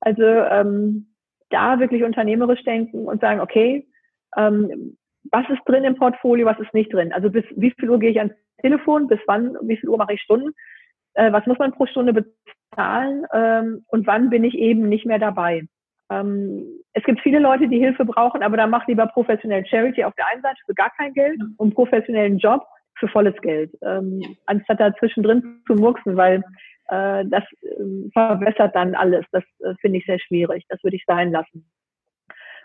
[0.00, 1.14] Also ähm,
[1.50, 3.86] da wirklich unternehmerisch denken und sagen, okay,
[4.36, 4.96] ähm,
[5.30, 7.12] was ist drin im Portfolio, was ist nicht drin?
[7.12, 10.14] Also bis wie viel Uhr gehe ich ans Telefon, bis wann, wie viel Uhr mache
[10.14, 10.52] ich Stunden?
[11.14, 15.18] Äh, was muss man pro Stunde bezahlen ähm, und wann bin ich eben nicht mehr
[15.18, 15.66] dabei?
[16.10, 20.14] Ähm, es gibt viele Leute, die Hilfe brauchen, aber dann mach lieber professionell Charity auf
[20.14, 22.64] der einen Seite für gar kein Geld und professionellen Job
[22.98, 26.42] für volles Geld, ähm, anstatt da zwischendrin zu murksen, weil
[26.88, 29.24] äh, das äh, verbessert dann alles.
[29.32, 30.64] Das äh, finde ich sehr schwierig.
[30.68, 31.70] Das würde ich sein lassen.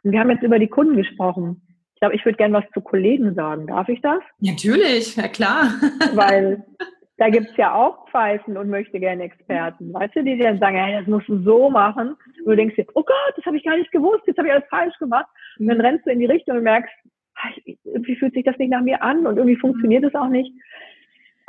[0.03, 1.61] Und wir haben jetzt über die Kunden gesprochen.
[1.95, 3.67] Ich glaube, ich würde gerne was zu Kollegen sagen.
[3.67, 4.21] Darf ich das?
[4.39, 5.71] Natürlich, ja klar.
[6.13, 6.63] Weil
[7.17, 10.99] da gibt's ja auch Pfeifen und möchte gerne Experten, weißt du, die dann sagen, hey,
[10.99, 12.09] das musst du so machen.
[12.43, 14.53] Und du denkst dir, oh Gott, das habe ich gar nicht gewusst, jetzt habe ich
[14.53, 15.27] alles falsch gemacht.
[15.57, 16.93] Und dann rennst du in die Richtung und merkst,
[17.85, 20.51] irgendwie fühlt sich das nicht nach mir an und irgendwie funktioniert es auch nicht.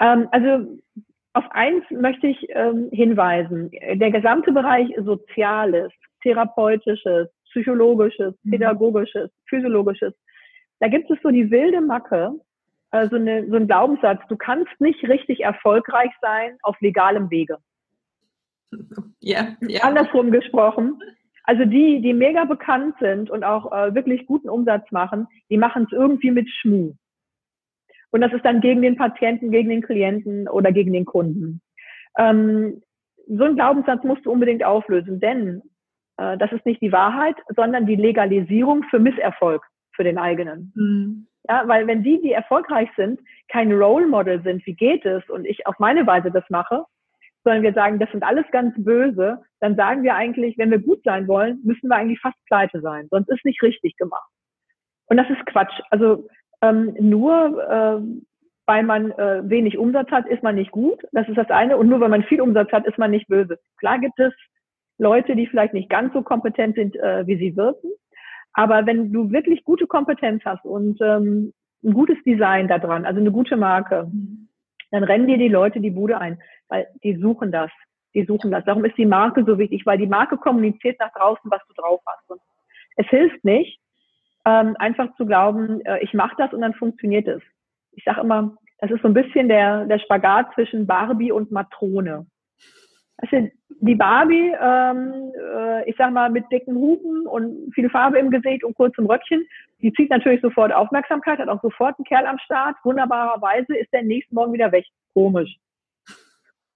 [0.00, 0.78] Ähm, also
[1.32, 3.70] auf eins möchte ich ähm, hinweisen.
[3.94, 8.50] Der gesamte Bereich Soziales, Therapeutisches, Psychologisches, mhm.
[8.50, 10.14] Pädagogisches, Physiologisches,
[10.80, 12.32] da gibt es so die wilde Macke,
[12.90, 17.58] also eine, so ein Glaubenssatz, du kannst nicht richtig erfolgreich sein auf legalem Wege.
[19.20, 19.82] Ja, ja.
[19.82, 21.00] Andersrum gesprochen.
[21.42, 25.84] Also die, die mega bekannt sind und auch äh, wirklich guten Umsatz machen, die machen
[25.84, 26.92] es irgendwie mit Schmu.
[28.10, 31.60] Und das ist dann gegen den Patienten, gegen den Klienten oder gegen den Kunden.
[32.16, 32.82] Ähm,
[33.26, 35.62] so ein Glaubenssatz musst du unbedingt auflösen, denn
[36.18, 40.72] äh, das ist nicht die Wahrheit, sondern die Legalisierung für Misserfolg für den eigenen.
[40.76, 41.26] Mhm.
[41.48, 45.44] Ja, weil wenn die, die erfolgreich sind, kein Role Model sind, wie geht es, und
[45.44, 46.84] ich auf meine Weise das mache,
[47.44, 51.00] sondern wir sagen, das sind alles ganz böse, dann sagen wir eigentlich, wenn wir gut
[51.04, 54.28] sein wollen, müssen wir eigentlich fast pleite sein, sonst ist nicht richtig gemacht.
[55.06, 55.80] Und das ist Quatsch.
[55.90, 56.26] Also
[56.62, 58.00] ähm, nur äh,
[58.66, 61.00] weil man äh, wenig Umsatz hat, ist man nicht gut.
[61.12, 61.76] Das ist das eine.
[61.76, 63.58] Und nur weil man viel Umsatz hat, ist man nicht böse.
[63.78, 64.34] Klar gibt es
[64.98, 67.90] Leute, die vielleicht nicht ganz so kompetent sind, äh, wie sie wirken.
[68.56, 71.52] Aber wenn du wirklich gute Kompetenz hast und ähm,
[71.84, 74.10] ein gutes Design da dran, also eine gute Marke,
[74.90, 77.70] dann rennen dir die Leute die Bude ein, weil die suchen das.
[78.14, 78.64] Die suchen das.
[78.64, 82.00] Darum ist die Marke so wichtig, weil die Marke kommuniziert nach draußen, was du drauf
[82.06, 82.30] hast.
[82.30, 82.40] Und
[82.96, 83.78] es hilft nicht,
[84.46, 87.42] ähm, einfach zu glauben, äh, ich mache das und dann funktioniert es.
[87.92, 92.26] Ich sage immer, das ist so ein bisschen der, der Spagat zwischen Barbie und Matrone.
[93.18, 93.48] Also
[93.80, 98.62] die Barbie, ähm, äh, ich sag mal, mit dicken Hupen und viel Farbe im Gesicht
[98.64, 99.46] und kurzem Röckchen,
[99.80, 102.76] die zieht natürlich sofort Aufmerksamkeit, hat auch sofort einen Kerl am Start.
[102.84, 104.84] Wunderbarerweise ist der nächsten Morgen wieder weg.
[105.14, 105.56] Komisch.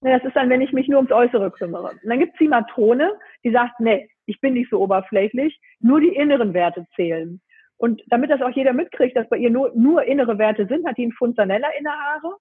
[0.01, 1.91] Das ist dann, wenn ich mich nur ums Äußere kümmere.
[1.91, 3.11] Und dann gibt's die Matrone,
[3.43, 7.39] die sagt, nee, ich bin nicht so oberflächlich, nur die inneren Werte zählen.
[7.77, 10.97] Und damit das auch jeder mitkriegt, dass bei ihr nur, nur innere Werte sind, hat
[10.97, 12.35] die einen Funzanella in der Haare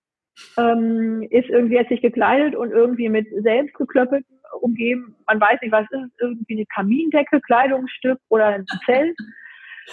[0.57, 5.17] ähm, ist irgendwie hat sich gekleidet und irgendwie mit selbstgeklöppelten umgeben.
[5.27, 9.17] Man weiß nicht, was ist es, irgendwie eine Kamindecke, Kleidungsstück oder ein Zelt.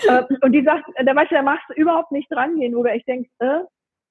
[0.07, 2.95] äh, und die sagt, da weißt du, da machst du überhaupt nicht dran gehen, oder
[2.95, 3.61] ich denke, äh,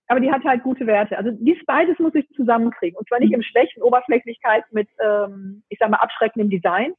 [0.08, 1.18] aber die hat halt gute Werte.
[1.18, 2.96] Also dies beides muss ich zusammenkriegen.
[2.96, 6.92] Und zwar nicht im schlechten Oberflächlichkeit mit, ähm, ich sag mal, abschreckendem Design,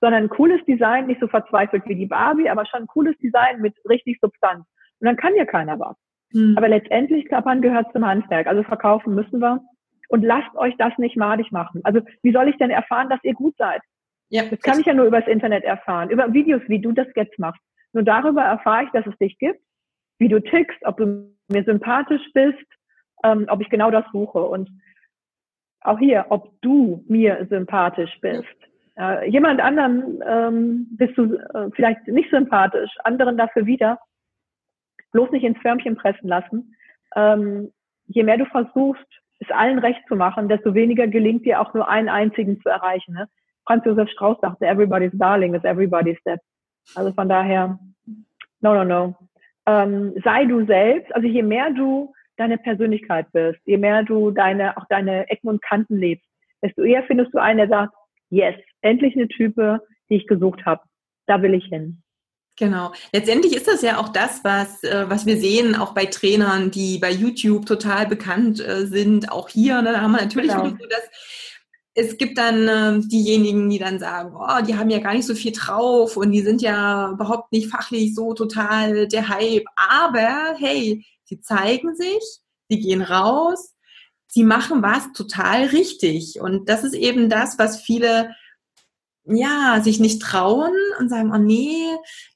[0.00, 3.62] sondern ein cooles Design, nicht so verzweifelt wie die Barbie, aber schon ein cooles Design
[3.62, 4.66] mit richtig Substanz.
[5.00, 5.96] Und dann kann ja keiner was.
[6.34, 6.58] Mhm.
[6.58, 8.46] Aber letztendlich, Klappern gehört zum Handwerk.
[8.46, 9.60] Also verkaufen müssen wir.
[10.08, 11.80] Und lasst euch das nicht madig machen.
[11.84, 13.80] Also wie soll ich denn erfahren, dass ihr gut seid?
[14.28, 16.10] Ja, das kann ich ja nur übers Internet erfahren.
[16.10, 17.60] Über Videos, wie du das jetzt machst.
[17.92, 19.60] Nur darüber erfahre ich, dass es dich gibt,
[20.18, 22.66] wie du tickst, ob du mir sympathisch bist,
[23.22, 24.40] ähm, ob ich genau das suche.
[24.40, 24.68] Und
[25.80, 28.44] auch hier, ob du mir sympathisch bist.
[28.98, 33.98] Äh, jemand anderen ähm, bist du äh, vielleicht nicht sympathisch, anderen dafür wieder.
[35.14, 36.74] Bloß nicht ins Förmchen pressen lassen.
[37.16, 37.72] Ähm,
[38.06, 39.06] je mehr du versuchst,
[39.38, 43.14] es allen recht zu machen, desto weniger gelingt dir auch nur einen einzigen zu erreichen.
[43.14, 43.28] Ne?
[43.66, 46.40] Franz Josef Strauß sagte, everybody's darling is everybody's step.
[46.94, 47.78] Also von daher,
[48.60, 49.14] no, no, no.
[49.66, 51.14] Ähm, sei du selbst.
[51.14, 55.62] Also je mehr du deine Persönlichkeit bist, je mehr du deine, auch deine Ecken und
[55.62, 56.26] Kanten lebst,
[56.60, 57.94] desto eher findest du einen, der sagt,
[58.30, 60.82] yes, endlich eine Type, die ich gesucht habe.
[61.26, 62.02] Da will ich hin.
[62.56, 62.92] Genau.
[63.12, 66.98] Letztendlich ist das ja auch das, was, äh, was wir sehen, auch bei Trainern, die
[66.98, 69.32] bei YouTube total bekannt äh, sind.
[69.32, 70.68] Auch hier, ne, da haben wir natürlich genau.
[70.68, 71.02] so das,
[71.94, 75.34] es gibt dann äh, diejenigen, die dann sagen, oh, die haben ja gar nicht so
[75.34, 79.64] viel drauf und die sind ja überhaupt nicht fachlich so total der Hype.
[79.76, 82.22] Aber hey, sie zeigen sich,
[82.68, 83.74] sie gehen raus,
[84.26, 86.40] sie machen was total richtig.
[86.40, 88.34] Und das ist eben das, was viele
[89.26, 91.86] ja, sich nicht trauen und sagen, oh nee,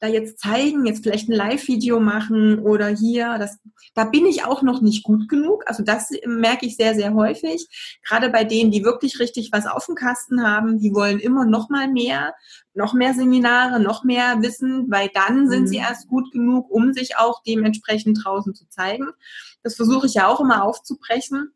[0.00, 3.58] da jetzt zeigen, jetzt vielleicht ein Live-Video machen oder hier, das,
[3.94, 5.64] da bin ich auch noch nicht gut genug.
[5.66, 7.68] Also das merke ich sehr, sehr häufig.
[8.06, 11.68] Gerade bei denen, die wirklich richtig was auf dem Kasten haben, die wollen immer noch
[11.68, 12.34] mal mehr,
[12.72, 15.66] noch mehr Seminare, noch mehr Wissen, weil dann sind mhm.
[15.66, 19.08] sie erst gut genug, um sich auch dementsprechend draußen zu zeigen.
[19.62, 21.52] Das versuche ich ja auch immer aufzubrechen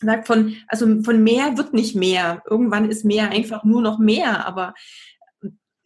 [0.00, 2.42] sagt von, also von mehr wird nicht mehr.
[2.48, 4.74] Irgendwann ist mehr einfach nur noch mehr, aber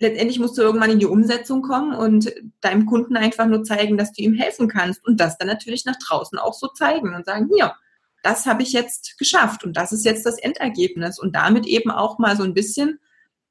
[0.02, 4.12] letztendlich musst du irgendwann in die Umsetzung kommen und deinem Kunden einfach nur zeigen, dass
[4.12, 7.48] du ihm helfen kannst und das dann natürlich nach draußen auch so zeigen und sagen,
[7.54, 7.74] hier,
[8.22, 12.18] das habe ich jetzt geschafft und das ist jetzt das Endergebnis und damit eben auch
[12.18, 12.98] mal so ein bisschen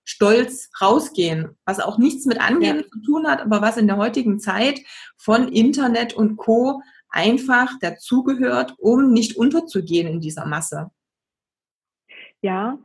[0.04, 2.88] stolz rausgehen, was auch nichts mit Angeben ja.
[2.88, 4.82] zu tun hat, aber was in der heutigen Zeit
[5.18, 10.90] von Internet und Co einfach dazugehört, um nicht unterzugehen in dieser Masse.
[12.42, 12.80] Ja,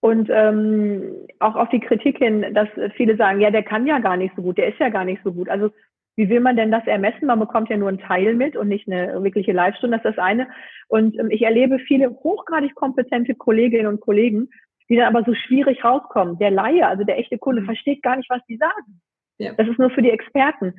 [0.00, 4.16] und ähm, auch auf die Kritik hin, dass viele sagen, ja, der kann ja gar
[4.16, 5.48] nicht so gut, der ist ja gar nicht so gut.
[5.48, 5.70] Also
[6.16, 7.26] wie will man denn das ermessen?
[7.26, 10.24] Man bekommt ja nur einen Teil mit und nicht eine wirkliche Live-Stunde, das ist das
[10.24, 10.48] eine.
[10.88, 14.48] Und ähm, ich erlebe viele hochgradig kompetente Kolleginnen und Kollegen,
[14.88, 16.38] die dann aber so schwierig rauskommen.
[16.38, 17.66] Der Laie, also der echte Kunde, mhm.
[17.66, 19.00] versteht gar nicht, was die sagen.
[19.38, 19.52] Ja.
[19.54, 20.74] Das ist nur für die Experten.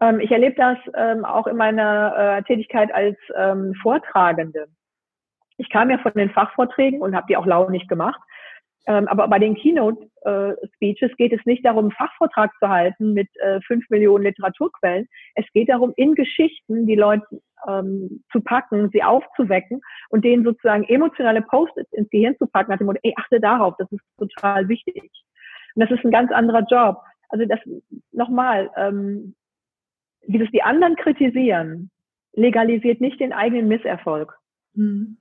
[0.00, 4.66] Ähm, ich erlebe das ähm, auch in meiner äh, Tätigkeit als ähm, Vortragende.
[5.58, 8.20] Ich kam ja von den Fachvorträgen und habe die auch launig gemacht.
[8.88, 13.60] Ähm, aber bei den Keynote-Speeches äh, geht es nicht darum, Fachvortrag zu halten mit äh,
[13.62, 15.08] fünf Millionen Literaturquellen.
[15.34, 17.26] Es geht darum, in Geschichten die Leute
[17.66, 19.80] ähm, zu packen, sie aufzuwecken
[20.10, 23.74] und denen sozusagen emotionale Post-its ins Gehirn zu packen, nach dem Motto, ey, achte darauf,
[23.78, 25.10] das ist total wichtig.
[25.74, 27.02] Und das ist ein ganz anderer Job.
[27.28, 27.58] Also das
[28.12, 29.34] nochmal, ähm,
[30.26, 31.90] wie das die anderen kritisieren,
[32.32, 34.36] legalisiert nicht den eigenen Misserfolg.
[34.74, 35.16] Mhm.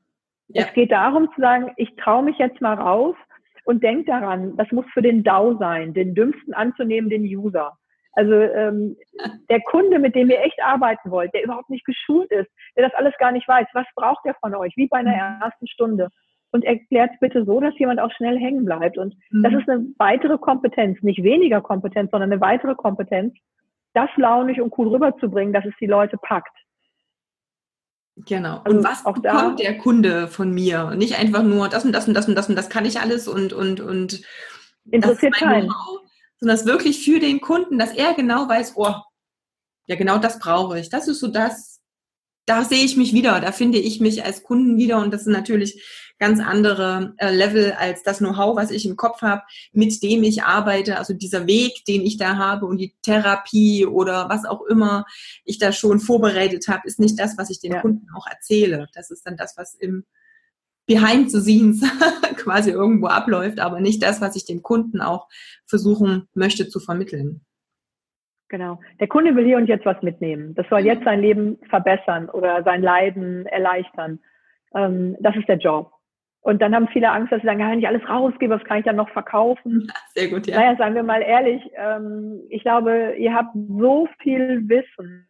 [0.49, 0.65] Ja.
[0.65, 3.15] Es geht darum zu sagen, ich traue mich jetzt mal raus
[3.63, 7.77] und denk daran, das muss für den DAO sein, den dümmsten anzunehmen, den User.
[8.13, 8.95] Also ähm,
[9.49, 12.93] der Kunde, mit dem ihr echt arbeiten wollt, der überhaupt nicht geschult ist, der das
[12.93, 15.41] alles gar nicht weiß, was braucht er von euch, wie bei einer mhm.
[15.41, 16.09] ersten Stunde.
[16.51, 18.97] Und erklärt bitte so, dass jemand auch schnell hängen bleibt.
[18.97, 19.43] Und mhm.
[19.43, 23.33] das ist eine weitere Kompetenz, nicht weniger Kompetenz, sondern eine weitere Kompetenz,
[23.95, 26.55] das launig und cool rüberzubringen, dass es die Leute packt.
[28.17, 28.61] Genau.
[28.63, 30.91] Also und was auch bekommt der Kunde von mir?
[30.91, 33.27] Nicht einfach nur das und das und das und das und das kann ich alles
[33.27, 34.21] und und und
[34.89, 35.69] interessiert keinen.
[36.39, 38.93] Sondern das wirklich für den Kunden, dass er genau weiß, oh,
[39.87, 40.89] ja genau das brauche ich.
[40.89, 41.81] Das ist so das,
[42.45, 45.33] da sehe ich mich wieder, da finde ich mich als Kunden wieder und das sind
[45.33, 50.23] natürlich ganz andere äh, Level als das Know-how, was ich im Kopf habe, mit dem
[50.23, 54.61] ich arbeite, also dieser Weg, den ich da habe und die Therapie oder was auch
[54.63, 55.05] immer
[55.43, 57.81] ich da schon vorbereitet habe, ist nicht das, was ich den ja.
[57.81, 58.87] Kunden auch erzähle.
[58.93, 60.05] Das ist dann das, was im
[60.87, 61.81] Behind the Scenes
[62.37, 65.27] quasi irgendwo abläuft, aber nicht das, was ich dem Kunden auch
[65.65, 67.41] versuchen möchte zu vermitteln.
[68.49, 68.79] Genau.
[68.99, 70.53] Der Kunde will hier und jetzt was mitnehmen.
[70.53, 74.19] Das soll jetzt sein Leben verbessern oder sein Leiden erleichtern.
[74.75, 75.94] Ähm, das ist der Job.
[76.45, 78.77] Und dann haben viele Angst, dass sie sagen, ja, wenn ich alles rausgebe, was kann
[78.77, 79.91] ich dann noch verkaufen?
[80.13, 80.59] Sehr gut, ja.
[80.59, 85.27] Naja, sagen wir mal ehrlich, ähm, ich glaube, ihr habt so viel Wissen.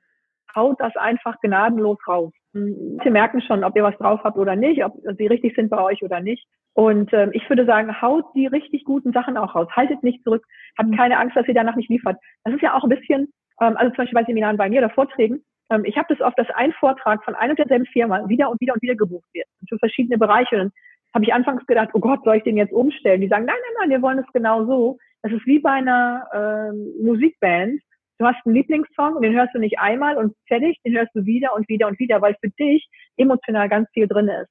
[0.53, 2.33] Haut das einfach gnadenlos raus.
[2.51, 5.81] Sie merken schon, ob ihr was drauf habt oder nicht, ob sie richtig sind bei
[5.81, 6.45] euch oder nicht.
[6.73, 9.69] Und ähm, ich würde sagen, haut die richtig guten Sachen auch raus.
[9.71, 10.43] Haltet nicht zurück.
[10.77, 10.97] Habt mhm.
[10.97, 12.17] keine Angst, dass ihr danach nicht liefert.
[12.43, 14.89] Das ist ja auch ein bisschen, ähm, also zum Beispiel bei Seminaren bei mir oder
[14.89, 18.49] Vorträgen, ähm, ich habe das oft, dass ein Vortrag von einer und derselben Firma wieder
[18.49, 19.47] und wieder und wieder gebucht wird.
[19.67, 20.61] Für verschiedene Bereiche.
[20.61, 20.73] Und
[21.15, 23.21] habe ich anfangs gedacht, oh Gott, soll ich den jetzt umstellen?
[23.21, 24.97] Die sagen, nein, nein, nein, wir wollen es genau so.
[25.23, 27.79] Das ist wie bei einer ähm, Musikband.
[28.19, 31.25] Du hast einen Lieblingssong und den hörst du nicht einmal und fertig, den hörst du
[31.25, 34.49] wieder und wieder und wieder, weil für dich emotional ganz viel drin ist.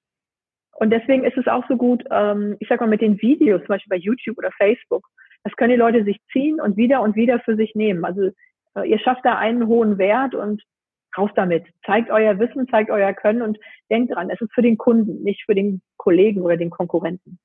[0.73, 3.69] Und deswegen ist es auch so gut, ähm, ich sag mal, mit den Videos, zum
[3.69, 5.07] Beispiel bei YouTube oder Facebook,
[5.45, 8.07] das können die Leute sich ziehen und wieder und wieder für sich nehmen.
[8.07, 8.31] Also
[8.75, 10.63] äh, ihr schafft da einen hohen Wert und
[11.17, 11.65] raus damit.
[11.85, 13.59] Zeigt euer Wissen, zeigt euer Können und
[13.91, 17.39] denkt dran, es ist für den Kunden, nicht für den Kollegen oder den Konkurrenten.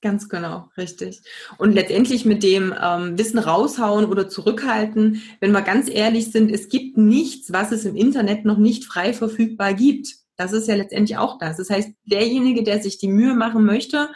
[0.00, 1.22] Ganz genau, richtig.
[1.58, 6.68] Und letztendlich mit dem ähm, Wissen raushauen oder zurückhalten, wenn wir ganz ehrlich sind, es
[6.68, 10.14] gibt nichts, was es im Internet noch nicht frei verfügbar gibt.
[10.36, 11.56] Das ist ja letztendlich auch das.
[11.56, 14.08] Das heißt, derjenige, der sich die Mühe machen möchte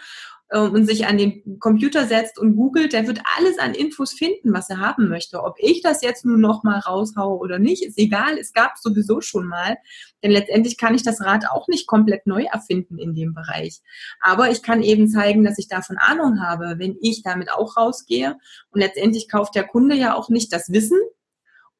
[0.58, 4.68] und sich an den Computer setzt und googelt, der wird alles an Infos finden, was
[4.68, 5.42] er haben möchte.
[5.42, 8.36] Ob ich das jetzt nun noch mal raushaue oder nicht, ist egal.
[8.38, 9.76] Es gab sowieso schon mal.
[10.22, 13.80] Denn letztendlich kann ich das Rad auch nicht komplett neu erfinden in dem Bereich.
[14.20, 18.36] Aber ich kann eben zeigen, dass ich davon Ahnung habe, wenn ich damit auch rausgehe.
[18.70, 20.98] Und letztendlich kauft der Kunde ja auch nicht das Wissen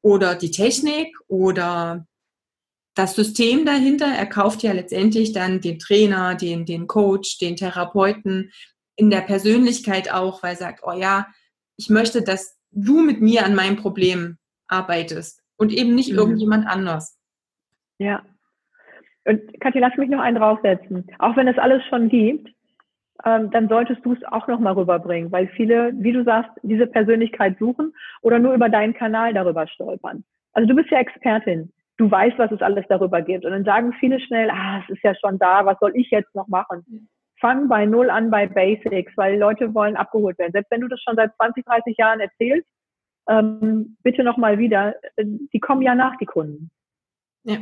[0.01, 2.07] oder die Technik oder
[2.95, 8.51] das System dahinter, er kauft ja letztendlich dann den Trainer, den, den Coach, den Therapeuten
[8.95, 11.27] in der Persönlichkeit auch, weil er sagt, oh ja,
[11.77, 16.19] ich möchte, dass du mit mir an meinem Problem arbeitest und eben nicht mhm.
[16.19, 17.19] irgendjemand anders.
[17.97, 18.23] Ja.
[19.25, 21.07] Und Kathi, lass mich noch einen draufsetzen.
[21.19, 22.49] Auch wenn es alles schon gibt,
[23.25, 26.87] ähm, dann solltest du es auch noch mal rüberbringen, weil viele, wie du sagst, diese
[26.87, 30.23] Persönlichkeit suchen oder nur über deinen Kanal darüber stolpern.
[30.51, 33.45] Also du bist ja Expertin du weißt, was es alles darüber gibt.
[33.45, 36.33] Und dann sagen viele schnell, ah, es ist ja schon da, was soll ich jetzt
[36.35, 37.09] noch machen?
[37.39, 40.53] Fang bei Null an bei Basics, weil Leute wollen abgeholt werden.
[40.53, 42.67] Selbst wenn du das schon seit 20, 30 Jahren erzählst,
[43.29, 46.71] ähm, bitte nochmal wieder, äh, die kommen ja nach, die Kunden.
[47.43, 47.57] Ja.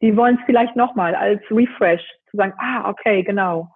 [0.00, 3.68] Die wollen es vielleicht nochmal als Refresh, zu sagen, ah, okay, genau.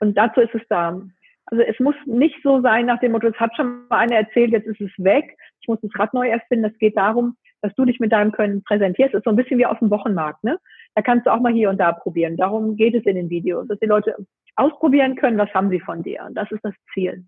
[0.00, 1.00] Und dazu ist es da.
[1.46, 4.52] Also es muss nicht so sein nach dem Motto, es hat schon mal einer erzählt,
[4.52, 6.66] jetzt ist es weg, ich muss das Rad neu erfinden.
[6.66, 9.66] Es geht darum, dass du dich mit deinem Können präsentierst, ist so ein bisschen wie
[9.66, 10.58] auf dem Wochenmarkt, ne?
[10.94, 12.36] Da kannst du auch mal hier und da probieren.
[12.36, 14.16] Darum geht es in den Videos, dass die Leute
[14.56, 16.24] ausprobieren können, was haben sie von dir.
[16.26, 17.24] Und das ist das Ziel.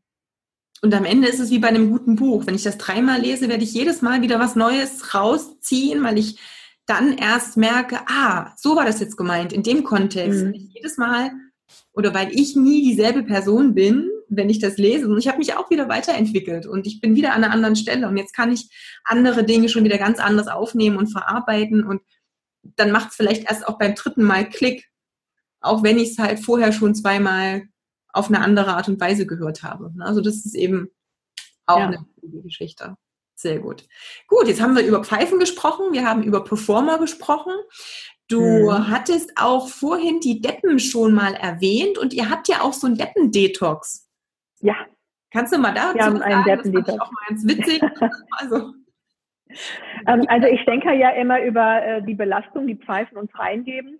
[0.83, 2.47] Und am Ende ist es wie bei einem guten Buch.
[2.47, 6.41] Wenn ich das dreimal lese, werde ich jedes Mal wieder was Neues rausziehen, weil ich
[6.87, 10.47] dann erst merke, ah, so war das jetzt gemeint, in dem Kontext.
[10.47, 10.55] Mhm.
[10.55, 11.31] Jedes Mal,
[11.93, 15.09] oder weil ich nie dieselbe Person bin, wenn ich das lese.
[15.09, 18.09] Und ich habe mich auch wieder weiterentwickelt und ich bin wieder an einer anderen Stelle.
[18.09, 18.71] Und jetzt kann ich
[19.05, 21.85] andere Dinge schon wieder ganz anders aufnehmen und verarbeiten.
[21.85, 22.01] Und
[22.63, 24.89] dann macht es vielleicht erst auch beim dritten Mal Klick,
[25.61, 27.65] auch wenn ich es halt vorher schon zweimal
[28.13, 29.93] auf eine andere Art und Weise gehört habe.
[30.01, 30.91] Also das ist eben
[31.67, 31.87] auch ja.
[31.87, 32.97] eine gute Geschichte.
[33.35, 33.87] Sehr gut.
[34.27, 37.53] Gut, jetzt haben wir über Pfeifen gesprochen, wir haben über Performer gesprochen.
[38.29, 38.89] Du hm.
[38.91, 42.97] hattest auch vorhin die Deppen schon mal erwähnt und ihr habt ja auch so einen
[42.97, 44.10] Deppen-Detox.
[44.61, 44.75] Ja.
[45.33, 46.73] Kannst du mal dazu Wir haben einen sagen?
[46.73, 47.83] Das ich auch mal ganz witzig.
[48.39, 48.75] also.
[50.07, 53.99] Ähm, also ich denke ja immer über äh, die Belastung, die Pfeifen uns reingeben,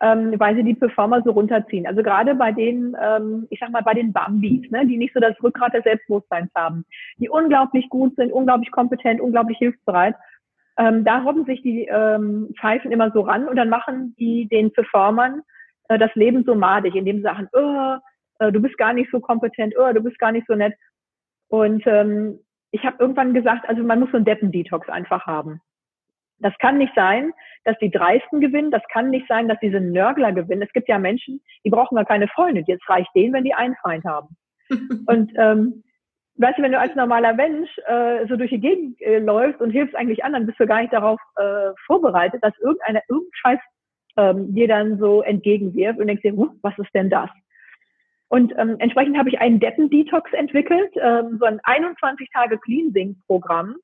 [0.00, 1.86] ähm, weil sie die Performer so runterziehen.
[1.86, 5.20] Also gerade bei den, ähm, ich sag mal, bei den Bambis, ne, die nicht so
[5.20, 6.84] das Rückgrat des Selbstbewusstseins haben,
[7.18, 10.16] die unglaublich gut sind, unglaublich kompetent, unglaublich hilfsbereit.
[10.74, 11.86] Da robben sich die
[12.58, 15.42] Pfeifen immer so ran und dann machen die den Performern
[15.92, 17.96] äh, das Leben so madig, indem sie sagen, oh,
[18.42, 20.74] äh, du bist gar nicht so kompetent, oh, du bist gar nicht so nett.
[21.48, 25.60] Und ähm, ich habe irgendwann gesagt, also man muss so einen Deppen-Detox einfach haben.
[26.38, 27.32] Das kann nicht sein,
[27.64, 28.70] dass die Dreisten gewinnen.
[28.70, 30.62] Das kann nicht sein, dass diese Nörgler gewinnen.
[30.62, 32.64] Es gibt ja Menschen, die brauchen gar keine Freunde.
[32.66, 34.36] Jetzt reicht denen, wenn die einen Feind haben.
[35.06, 35.84] und ähm,
[36.36, 39.70] weißt du, wenn du als normaler Mensch äh, so durch die Gegend äh, läufst und
[39.70, 43.60] hilfst eigentlich anderen, bist du gar nicht darauf äh, vorbereitet, dass irgendeiner irgendein Scheiß
[44.16, 47.30] ähm, dir dann so entgegenwirft und denkst dir, huh, was ist denn das?
[48.32, 53.76] Und ähm, entsprechend habe ich einen Deppen-Detox entwickelt, ähm, so ein 21-Tage-Cleansing-Programm,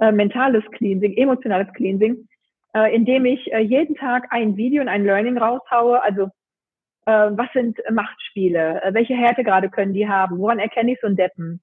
[0.00, 2.26] äh, mentales Cleansing, emotionales Cleansing,
[2.74, 6.02] äh, in dem ich äh, jeden Tag ein Video und ein Learning raushaue.
[6.02, 6.24] Also
[7.06, 8.82] äh, was sind Machtspiele?
[8.82, 10.38] Äh, welche Härtegrade können die haben?
[10.38, 11.62] Woran erkenne ich so einen Deppen?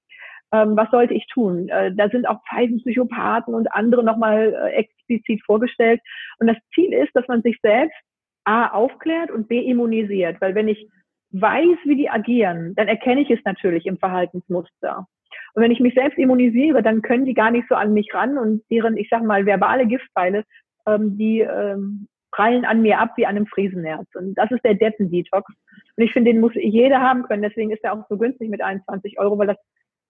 [0.50, 1.68] Ähm, was sollte ich tun?
[1.68, 6.00] Äh, da sind auch Pfeifenpsychopathen und andere nochmal äh, explizit vorgestellt.
[6.38, 8.00] Und das Ziel ist, dass man sich selbst
[8.44, 10.40] A aufklärt und B immunisiert.
[10.40, 10.88] Weil wenn ich
[11.32, 15.06] weiß, wie die agieren, dann erkenne ich es natürlich im Verhaltensmuster.
[15.54, 18.38] Und wenn ich mich selbst immunisiere, dann können die gar nicht so an mich ran
[18.38, 20.44] und deren, ich sag mal, verbale Giftpfeile,
[20.86, 24.06] ähm, die ähm, prallen an mir ab wie an einem Friesenherz.
[24.14, 25.52] Und das ist der Deppen-Detox.
[25.96, 27.42] Und ich finde, den muss jeder haben können.
[27.42, 29.56] Deswegen ist er auch so günstig mit 21 Euro, weil das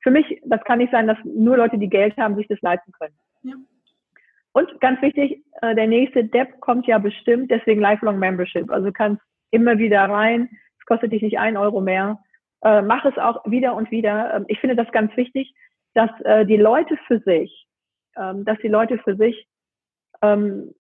[0.03, 2.93] für mich, das kann nicht sein, dass nur Leute, die Geld haben, sich das leisten
[2.93, 3.15] können.
[3.43, 3.55] Ja.
[4.53, 8.71] Und ganz wichtig, äh, der nächste Depp kommt ja bestimmt, deswegen Lifelong Membership.
[8.71, 10.49] Also du kannst immer wieder rein,
[10.91, 12.19] kostet dich nicht ein Euro mehr.
[12.63, 14.35] Äh, mach es auch wieder und wieder.
[14.35, 15.55] Ähm, ich finde das ganz wichtig,
[15.95, 17.67] dass äh, die Leute für sich,
[18.17, 19.47] ähm, dass die Leute für sich,
[20.21, 20.75] ähm,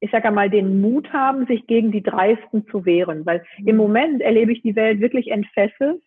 [0.00, 3.26] ich sage einmal, den Mut haben, sich gegen die Dreisten zu wehren.
[3.26, 3.82] Weil im mhm.
[3.82, 6.02] Moment erlebe ich die Welt wirklich entfesselt.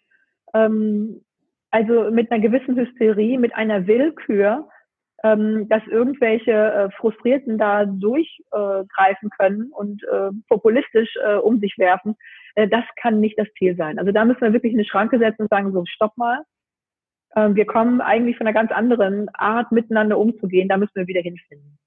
[0.55, 1.21] Ähm,
[1.69, 4.67] also mit einer gewissen Hysterie, mit einer Willkür,
[5.23, 11.77] ähm, dass irgendwelche äh, Frustrierten da durchgreifen äh, können und äh, populistisch äh, um sich
[11.77, 12.15] werfen,
[12.55, 13.99] das kann nicht das Ziel sein.
[13.99, 16.43] Also da müssen wir wirklich eine Schranke setzen und sagen, so, stopp mal.
[17.35, 20.69] Äh, wir kommen eigentlich von einer ganz anderen Art, miteinander umzugehen.
[20.69, 21.77] Da müssen wir wieder hinfinden.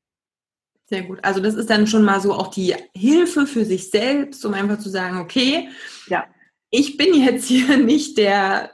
[0.89, 1.19] Sehr gut.
[1.23, 4.79] Also das ist dann schon mal so auch die Hilfe für sich selbst, um einfach
[4.79, 5.69] zu sagen, okay,
[6.07, 6.27] ja.
[6.71, 8.71] ich bin jetzt hier nicht der,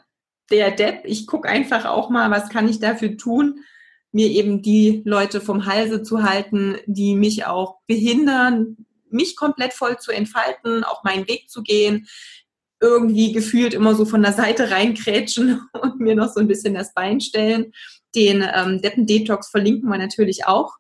[0.51, 1.03] der Depp.
[1.05, 3.61] Ich gucke einfach auch mal, was kann ich dafür tun,
[4.13, 9.99] mir eben die Leute vom Halse zu halten, die mich auch behindern, mich komplett voll
[9.99, 12.07] zu entfalten, auch meinen Weg zu gehen,
[12.81, 16.95] irgendwie gefühlt immer so von der Seite reinkrätschen und mir noch so ein bisschen das
[16.95, 17.73] Bein stellen.
[18.15, 20.77] Den ähm, Deppen-Detox verlinken wir natürlich auch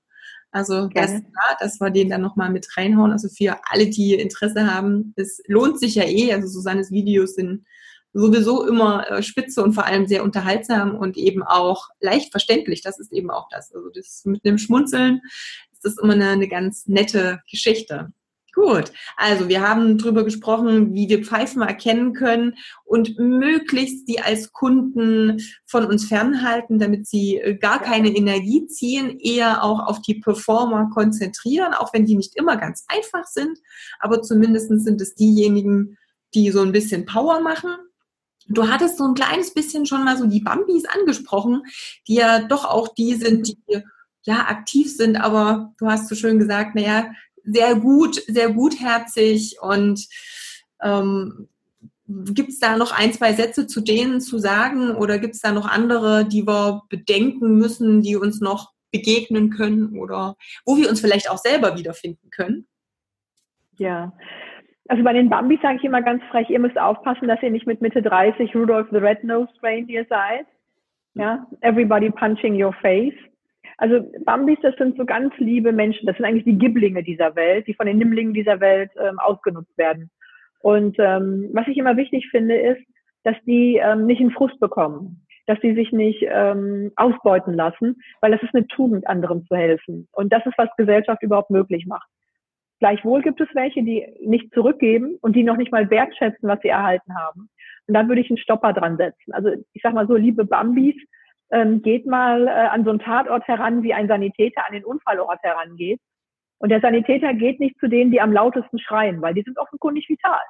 [0.52, 3.10] also das, ja, dass wir den dann nochmal mit reinhauen.
[3.10, 6.32] Also für alle, die Interesse haben, es lohnt sich ja eh.
[6.32, 7.64] Also Susannes Videos sind
[8.12, 12.82] sowieso immer äh, spitze und vor allem sehr unterhaltsam und eben auch leicht verständlich.
[12.82, 13.72] Das ist eben auch das.
[13.74, 15.22] Also das mit einem Schmunzeln
[15.72, 18.12] ist das immer eine, eine ganz nette Geschichte.
[18.54, 24.52] Gut, also wir haben darüber gesprochen, wie wir Pfeifen erkennen können und möglichst die als
[24.52, 30.16] Kunden von uns fernhalten, damit sie äh, gar keine Energie ziehen, eher auch auf die
[30.16, 33.58] Performer konzentrieren, auch wenn die nicht immer ganz einfach sind,
[34.00, 35.96] aber zumindest sind es diejenigen,
[36.34, 37.70] die so ein bisschen Power machen.
[38.48, 41.62] Du hattest so ein kleines bisschen schon mal so die Bambis angesprochen,
[42.06, 43.82] die ja doch auch die sind, die
[44.24, 47.06] ja aktiv sind, aber du hast so schön gesagt, naja,
[47.44, 50.06] sehr gut, sehr gutherzig und
[50.82, 51.48] ähm,
[52.08, 55.52] Gibt es da noch ein, zwei Sätze zu denen zu sagen oder gibt es da
[55.52, 60.36] noch andere, die wir bedenken müssen, die uns noch begegnen können oder
[60.66, 62.66] wo wir uns vielleicht auch selber wiederfinden können?
[63.78, 64.12] Ja,
[64.88, 67.66] also bei den Bambis sage ich immer ganz frech, ihr müsst aufpassen, dass ihr nicht
[67.66, 70.46] mit Mitte 30 Rudolph the Red-Nosed Reindeer seid.
[71.14, 73.14] Ja, everybody punching your face.
[73.78, 76.06] Also Bambis, das sind so ganz liebe Menschen.
[76.06, 79.76] Das sind eigentlich die Gibblinge dieser Welt, die von den Nimmlingen dieser Welt ähm, ausgenutzt
[79.76, 80.10] werden.
[80.60, 82.82] Und ähm, was ich immer wichtig finde, ist,
[83.24, 88.30] dass die ähm, nicht in Frust bekommen, dass die sich nicht ähm, ausbeuten lassen, weil
[88.30, 90.08] das ist eine Tugend, anderen zu helfen.
[90.12, 92.08] Und das ist, was Gesellschaft überhaupt möglich macht.
[92.78, 96.68] Gleichwohl gibt es welche, die nicht zurückgeben und die noch nicht mal wertschätzen, was sie
[96.68, 97.48] erhalten haben.
[97.86, 99.32] Und da würde ich einen Stopper dran setzen.
[99.32, 100.96] Also ich sag mal so, liebe Bambis,
[101.52, 105.38] ähm, geht mal äh, an so einen Tatort heran, wie ein Sanitäter an den Unfallort
[105.42, 106.00] herangeht.
[106.58, 110.08] Und der Sanitäter geht nicht zu denen, die am lautesten schreien, weil die sind offenkundig
[110.08, 110.40] vital.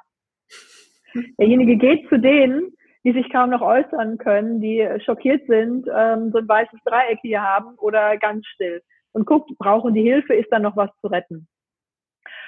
[1.37, 2.73] Derjenige geht zu denen,
[3.03, 7.41] die sich kaum noch äußern können, die schockiert sind, ähm, so ein weißes Dreieck hier
[7.41, 8.81] haben oder ganz still.
[9.11, 11.47] Und guckt, brauchen die Hilfe, ist da noch was zu retten.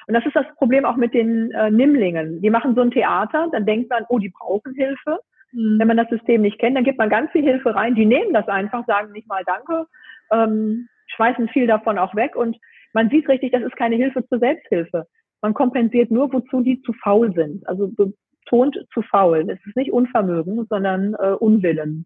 [0.07, 2.41] Und das ist das Problem auch mit den äh, Nimmlingen.
[2.41, 5.19] Die machen so ein Theater, dann denkt man, oh, die brauchen Hilfe.
[5.55, 5.79] Mhm.
[5.79, 7.95] Wenn man das System nicht kennt, dann gibt man ganz viel Hilfe rein.
[7.95, 9.87] Die nehmen das einfach, sagen nicht mal Danke,
[10.31, 12.57] ähm, schmeißen viel davon auch weg und
[12.93, 15.05] man sieht richtig, das ist keine Hilfe zur Selbsthilfe.
[15.41, 17.67] Man kompensiert nur, wozu die zu faul sind.
[17.67, 19.45] Also betont zu faul.
[19.49, 22.05] Es ist nicht Unvermögen, sondern äh, Unwillen.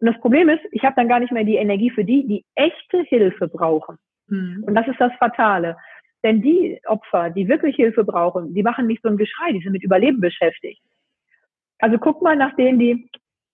[0.00, 2.44] Und das Problem ist, ich habe dann gar nicht mehr die Energie für die, die
[2.54, 3.96] echte Hilfe brauchen.
[4.28, 4.64] Mhm.
[4.66, 5.76] Und das ist das Fatale.
[6.22, 9.72] Denn die Opfer, die wirklich Hilfe brauchen, die machen nicht so ein Geschrei, die sind
[9.72, 10.82] mit Überleben beschäftigt.
[11.78, 13.10] Also guckt mal nach denen, die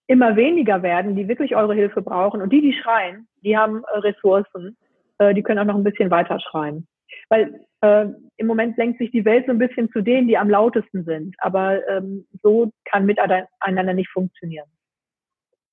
[0.07, 2.43] immer weniger werden, die wirklich eure Hilfe brauchen.
[2.43, 4.77] Und die, die schreien, die haben äh, Ressourcen,
[5.19, 6.87] äh, die können auch noch ein bisschen weiter schreien.
[7.29, 8.07] Weil äh,
[8.37, 11.35] im Moment lenkt sich die Welt so ein bisschen zu denen, die am lautesten sind.
[11.39, 14.67] Aber ähm, so kann miteinander nicht funktionieren.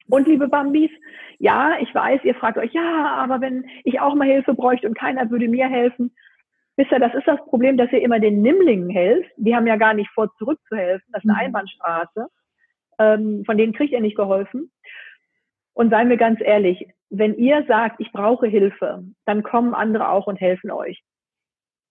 [0.07, 0.89] Und liebe Bambis,
[1.37, 4.97] ja, ich weiß, ihr fragt euch, ja, aber wenn ich auch mal Hilfe bräuchte und
[4.97, 6.15] keiner würde mir helfen,
[6.77, 9.29] wisst ihr, das ist das Problem, dass ihr immer den Nimmlingen helft.
[9.37, 11.07] Die haben ja gar nicht vor, zurückzuhelfen.
[11.11, 11.45] Das ist eine mhm.
[11.45, 12.27] Einbahnstraße
[12.99, 14.71] ähm, von denen kriegt ihr nicht geholfen.
[15.73, 20.27] Und seien wir ganz ehrlich, wenn ihr sagt, ich brauche Hilfe, dann kommen andere auch
[20.27, 21.01] und helfen euch.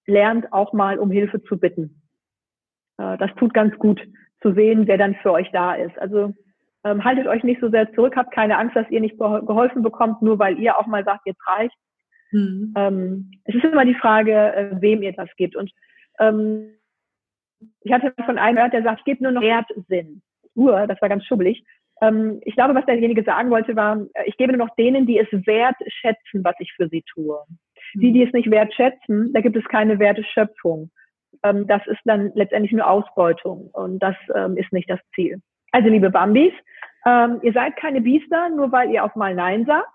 [0.06, 2.02] Lernt auch mal, um Hilfe zu bitten.
[2.98, 4.00] Äh, das tut ganz gut
[4.42, 5.98] zu sehen, wer dann für euch da ist.
[5.98, 6.34] Also
[6.84, 10.22] ähm, haltet euch nicht so sehr zurück, habt keine Angst, dass ihr nicht geholfen bekommt,
[10.22, 11.76] nur weil ihr auch mal sagt, jetzt reicht.
[12.30, 12.74] Mhm.
[12.76, 15.56] Ähm, es ist immer die Frage, äh, wem ihr das gibt.
[15.56, 15.72] Und
[16.20, 16.74] ähm,
[17.80, 20.22] ich hatte von einem gehört, der sagt, ich gebe nur noch Wertsinn.
[20.58, 21.64] Uhr, das war ganz schubbelig.
[22.02, 25.18] Ähm, ich glaube, was derjenige sagen wollte, war, äh, ich gebe nur noch denen, die
[25.18, 27.38] es wertschätzen, was ich für sie tue.
[27.94, 28.00] Mhm.
[28.00, 30.90] Die, die es nicht wertschätzen, da gibt es keine Werteschöpfung.
[31.42, 35.40] Ähm, das ist dann letztendlich nur Ausbeutung und das ähm, ist nicht das Ziel.
[35.72, 36.52] Also, liebe Bambis,
[37.06, 39.88] ähm, ihr seid keine Biester, nur weil ihr auch mal Nein sagt.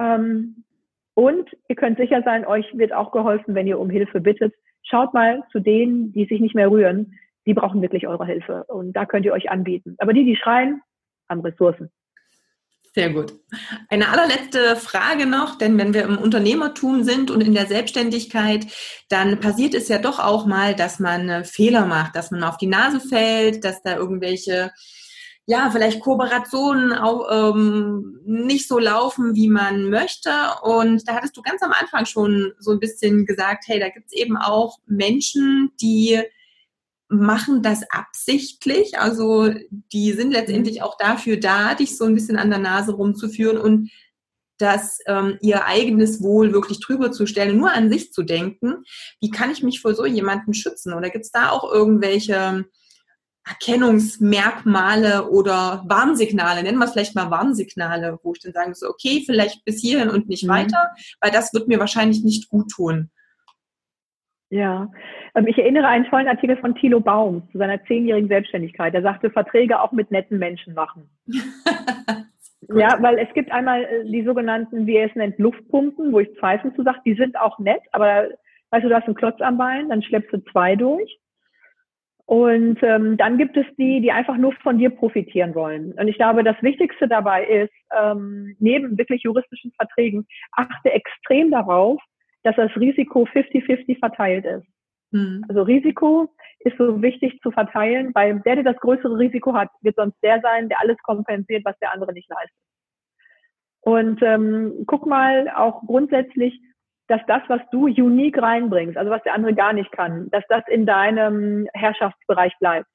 [0.00, 0.64] Ähm,
[1.14, 4.54] und ihr könnt sicher sein, euch wird auch geholfen, wenn ihr um Hilfe bittet.
[4.82, 8.92] Schaut mal zu denen, die sich nicht mehr rühren die brauchen wirklich eure Hilfe und
[8.92, 9.96] da könnt ihr euch anbieten.
[9.98, 10.80] Aber die, die schreien,
[11.28, 11.90] haben Ressourcen.
[12.94, 13.32] Sehr gut.
[13.88, 18.66] Eine allerletzte Frage noch, denn wenn wir im Unternehmertum sind und in der Selbstständigkeit,
[19.08, 22.58] dann passiert es ja doch auch mal, dass man äh, Fehler macht, dass man auf
[22.58, 24.72] die Nase fällt, dass da irgendwelche,
[25.46, 30.30] ja, vielleicht Kooperationen auch ähm, nicht so laufen, wie man möchte.
[30.62, 34.08] Und da hattest du ganz am Anfang schon so ein bisschen gesagt, hey, da gibt
[34.08, 36.22] es eben auch Menschen, die
[37.12, 38.98] machen das absichtlich.
[38.98, 39.52] Also
[39.92, 40.82] die sind letztendlich mhm.
[40.82, 43.90] auch dafür da, dich so ein bisschen an der Nase rumzuführen und
[44.58, 48.84] das ähm, ihr eigenes Wohl wirklich drüber zu stellen, nur an sich zu denken.
[49.20, 50.92] Wie kann ich mich vor so jemanden schützen?
[50.92, 52.64] Oder gibt es da auch irgendwelche
[53.44, 59.24] Erkennungsmerkmale oder Warnsignale, nennen wir es vielleicht mal Warnsignale, wo ich dann sagen so, okay,
[59.26, 60.50] vielleicht bis hierhin und nicht mhm.
[60.50, 60.90] weiter,
[61.20, 63.10] weil das wird mir wahrscheinlich nicht gut tun.
[64.52, 64.90] Ja,
[65.34, 68.92] ähm, ich erinnere einen tollen Artikel von Thilo Baum zu seiner zehnjährigen Selbstständigkeit.
[68.92, 71.08] Er sagte, Verträge auch mit netten Menschen machen.
[72.68, 76.36] ja, weil es gibt einmal äh, die sogenannten, wie er es nennt, Luftpumpen, wo ich
[76.38, 78.28] Zweifel zu sage, die sind auch nett, aber
[78.72, 81.18] weißt du, du hast einen Klotz am Bein, dann schleppst du zwei durch.
[82.26, 85.92] Und ähm, dann gibt es die, die einfach nur von dir profitieren wollen.
[85.92, 92.02] Und ich glaube, das Wichtigste dabei ist, ähm, neben wirklich juristischen Verträgen, achte extrem darauf,
[92.42, 94.66] dass das Risiko 50-50 verteilt ist.
[95.12, 95.44] Mhm.
[95.48, 99.96] Also Risiko ist so wichtig zu verteilen, weil der, der das größere Risiko hat, wird
[99.96, 102.56] sonst der sein, der alles kompensiert, was der andere nicht leistet.
[103.80, 106.60] Und ähm, guck mal auch grundsätzlich,
[107.08, 110.62] dass das, was du unique reinbringst, also was der andere gar nicht kann, dass das
[110.68, 112.88] in deinem Herrschaftsbereich bleibt.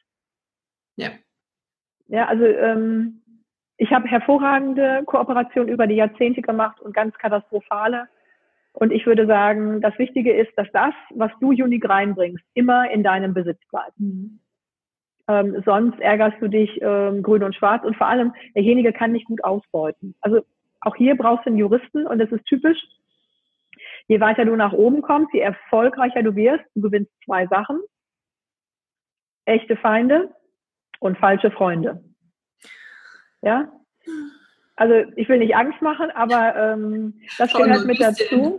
[0.96, 1.10] Ja.
[2.08, 3.22] Ja, also ähm,
[3.76, 8.08] ich habe hervorragende Kooperationen über die Jahrzehnte gemacht und ganz katastrophale.
[8.80, 13.02] Und ich würde sagen, das Wichtige ist, dass das, was du unique reinbringst, immer in
[13.02, 14.00] deinem Besitz bleibt.
[14.00, 14.40] Mhm.
[15.28, 19.26] Ähm, sonst ärgerst du dich ähm, grün und schwarz und vor allem, derjenige kann nicht
[19.26, 20.14] gut ausbeuten.
[20.22, 20.42] Also
[20.82, 22.78] auch hier brauchst du einen Juristen und das ist typisch.
[24.08, 27.80] Je weiter du nach oben kommst, je erfolgreicher du wirst, du gewinnst zwei Sachen.
[29.46, 30.36] Echte Feinde
[31.00, 32.04] und falsche Freunde.
[33.42, 33.72] Ja?
[34.78, 38.58] Also ich will nicht Angst machen, aber ähm, das Schon gehört mit dazu.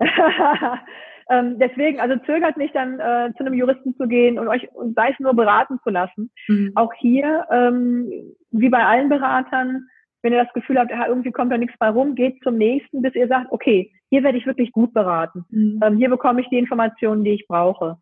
[1.30, 4.94] ähm, deswegen, also zögert nicht dann äh, zu einem Juristen zu gehen und euch und
[4.94, 6.30] sei es nur beraten zu lassen.
[6.48, 6.72] Mhm.
[6.76, 8.10] Auch hier, ähm,
[8.52, 9.88] wie bei allen Beratern,
[10.22, 13.02] wenn ihr das Gefühl habt, ja, irgendwie kommt da nichts bei rum, geht zum nächsten,
[13.02, 15.44] bis ihr sagt, okay, hier werde ich wirklich gut beraten.
[15.50, 15.80] Mhm.
[15.82, 17.98] Ähm, hier bekomme ich die Informationen, die ich brauche.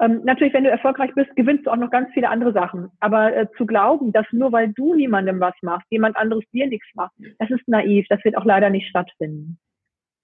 [0.00, 2.90] Ähm, natürlich, wenn du erfolgreich bist, gewinnst du auch noch ganz viele andere Sachen.
[3.00, 6.88] Aber äh, zu glauben, dass nur weil du niemandem was machst, jemand anderes dir nichts
[6.94, 8.06] macht, das ist naiv.
[8.08, 9.58] Das wird auch leider nicht stattfinden.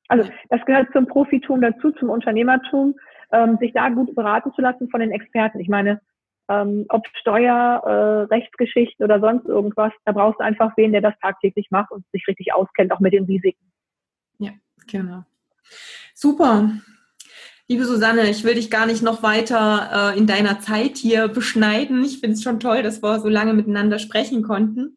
[0.08, 2.96] Also das gehört zum Profitum dazu, zum Unternehmertum,
[3.30, 5.60] ähm, sich da gut beraten zu lassen von den Experten.
[5.60, 6.00] Ich meine,
[6.48, 11.14] ähm, ob Steuer, äh, Rechtsgeschichte oder sonst irgendwas, da brauchst du einfach wen, der das
[11.22, 13.70] tagtäglich macht und sich richtig auskennt, auch mit den Risiken.
[14.38, 14.50] Ja,
[14.88, 15.22] genau.
[16.12, 16.70] Super.
[17.70, 22.02] Liebe Susanne, ich will dich gar nicht noch weiter äh, in deiner Zeit hier beschneiden.
[22.02, 24.96] Ich finde es schon toll, dass wir so lange miteinander sprechen konnten.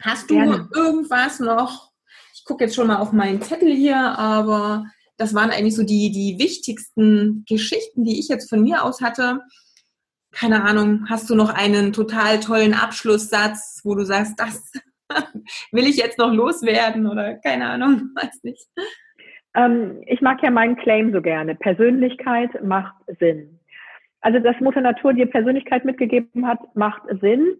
[0.00, 0.68] Hast du Gerne.
[0.72, 1.90] irgendwas noch?
[2.32, 4.84] Ich gucke jetzt schon mal auf meinen Zettel hier, aber
[5.16, 9.40] das waren eigentlich so die, die wichtigsten Geschichten, die ich jetzt von mir aus hatte.
[10.30, 14.62] Keine Ahnung, hast du noch einen total tollen Abschlusssatz, wo du sagst, das
[15.72, 18.68] will ich jetzt noch loswerden oder keine Ahnung, weiß nicht.
[19.54, 21.54] Ähm, ich mag ja meinen Claim so gerne.
[21.54, 23.58] Persönlichkeit macht Sinn.
[24.20, 27.56] Also, dass Mutter Natur dir Persönlichkeit mitgegeben hat, macht Sinn,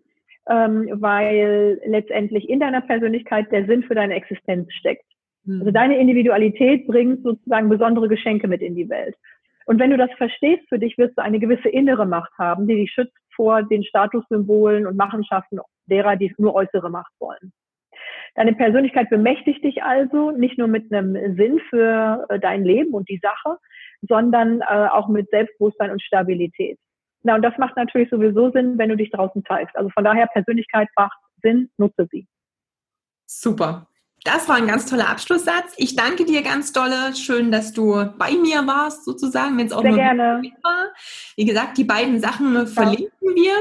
[0.49, 5.07] ähm, weil letztendlich in deiner Persönlichkeit der Sinn für deine Existenz steckt.
[5.45, 5.61] Mhm.
[5.61, 9.17] Also deine Individualität bringt sozusagen besondere Geschenke mit in die Welt.
[9.67, 12.77] Und wenn du das verstehst für dich, wirst du eine gewisse innere Macht haben, die
[12.77, 17.53] dich schützt vor den Statussymbolen und Machenschaften derer, die nur äußere Macht wollen.
[18.35, 23.09] Deine Persönlichkeit bemächtigt dich also nicht nur mit einem Sinn für äh, dein Leben und
[23.09, 23.59] die Sache,
[24.03, 26.79] sondern äh, auch mit Selbstbewusstsein und Stabilität.
[27.23, 29.77] Na, und das macht natürlich sowieso Sinn, wenn du dich draußen zeigst.
[29.77, 32.27] Also von daher, Persönlichkeit macht Sinn, nutze sie.
[33.27, 33.87] Super.
[34.25, 35.75] Das war ein ganz toller Abschlusssatz.
[35.79, 37.15] Ich danke dir ganz dolle.
[37.15, 40.43] Schön, dass du bei mir warst, sozusagen, wenn es auch Sehr nur gerne.
[40.63, 40.89] war.
[41.37, 42.67] Wie gesagt, die beiden Sachen ja.
[42.67, 43.55] verlinken wir.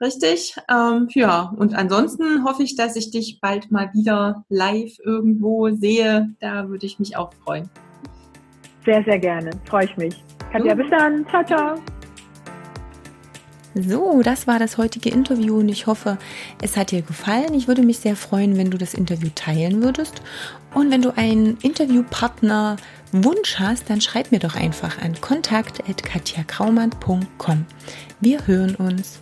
[0.00, 0.56] Richtig.
[0.70, 6.34] Ähm, ja, und ansonsten hoffe ich, dass ich dich bald mal wieder live irgendwo sehe.
[6.40, 7.70] Da würde ich mich auch freuen.
[8.84, 9.52] Sehr, sehr gerne.
[9.64, 10.22] Freue ich mich.
[10.52, 11.26] Katja, bis dann.
[11.28, 11.76] Ciao, ciao.
[13.74, 16.16] So, das war das heutige Interview und ich hoffe,
[16.62, 17.52] es hat dir gefallen.
[17.52, 20.22] Ich würde mich sehr freuen, wenn du das Interview teilen würdest.
[20.72, 22.76] Und wenn du einen Interviewpartner
[23.12, 27.66] Wunsch hast, dann schreib mir doch einfach an kontakt.katjakraumann.com.
[28.20, 29.20] Wir hören uns.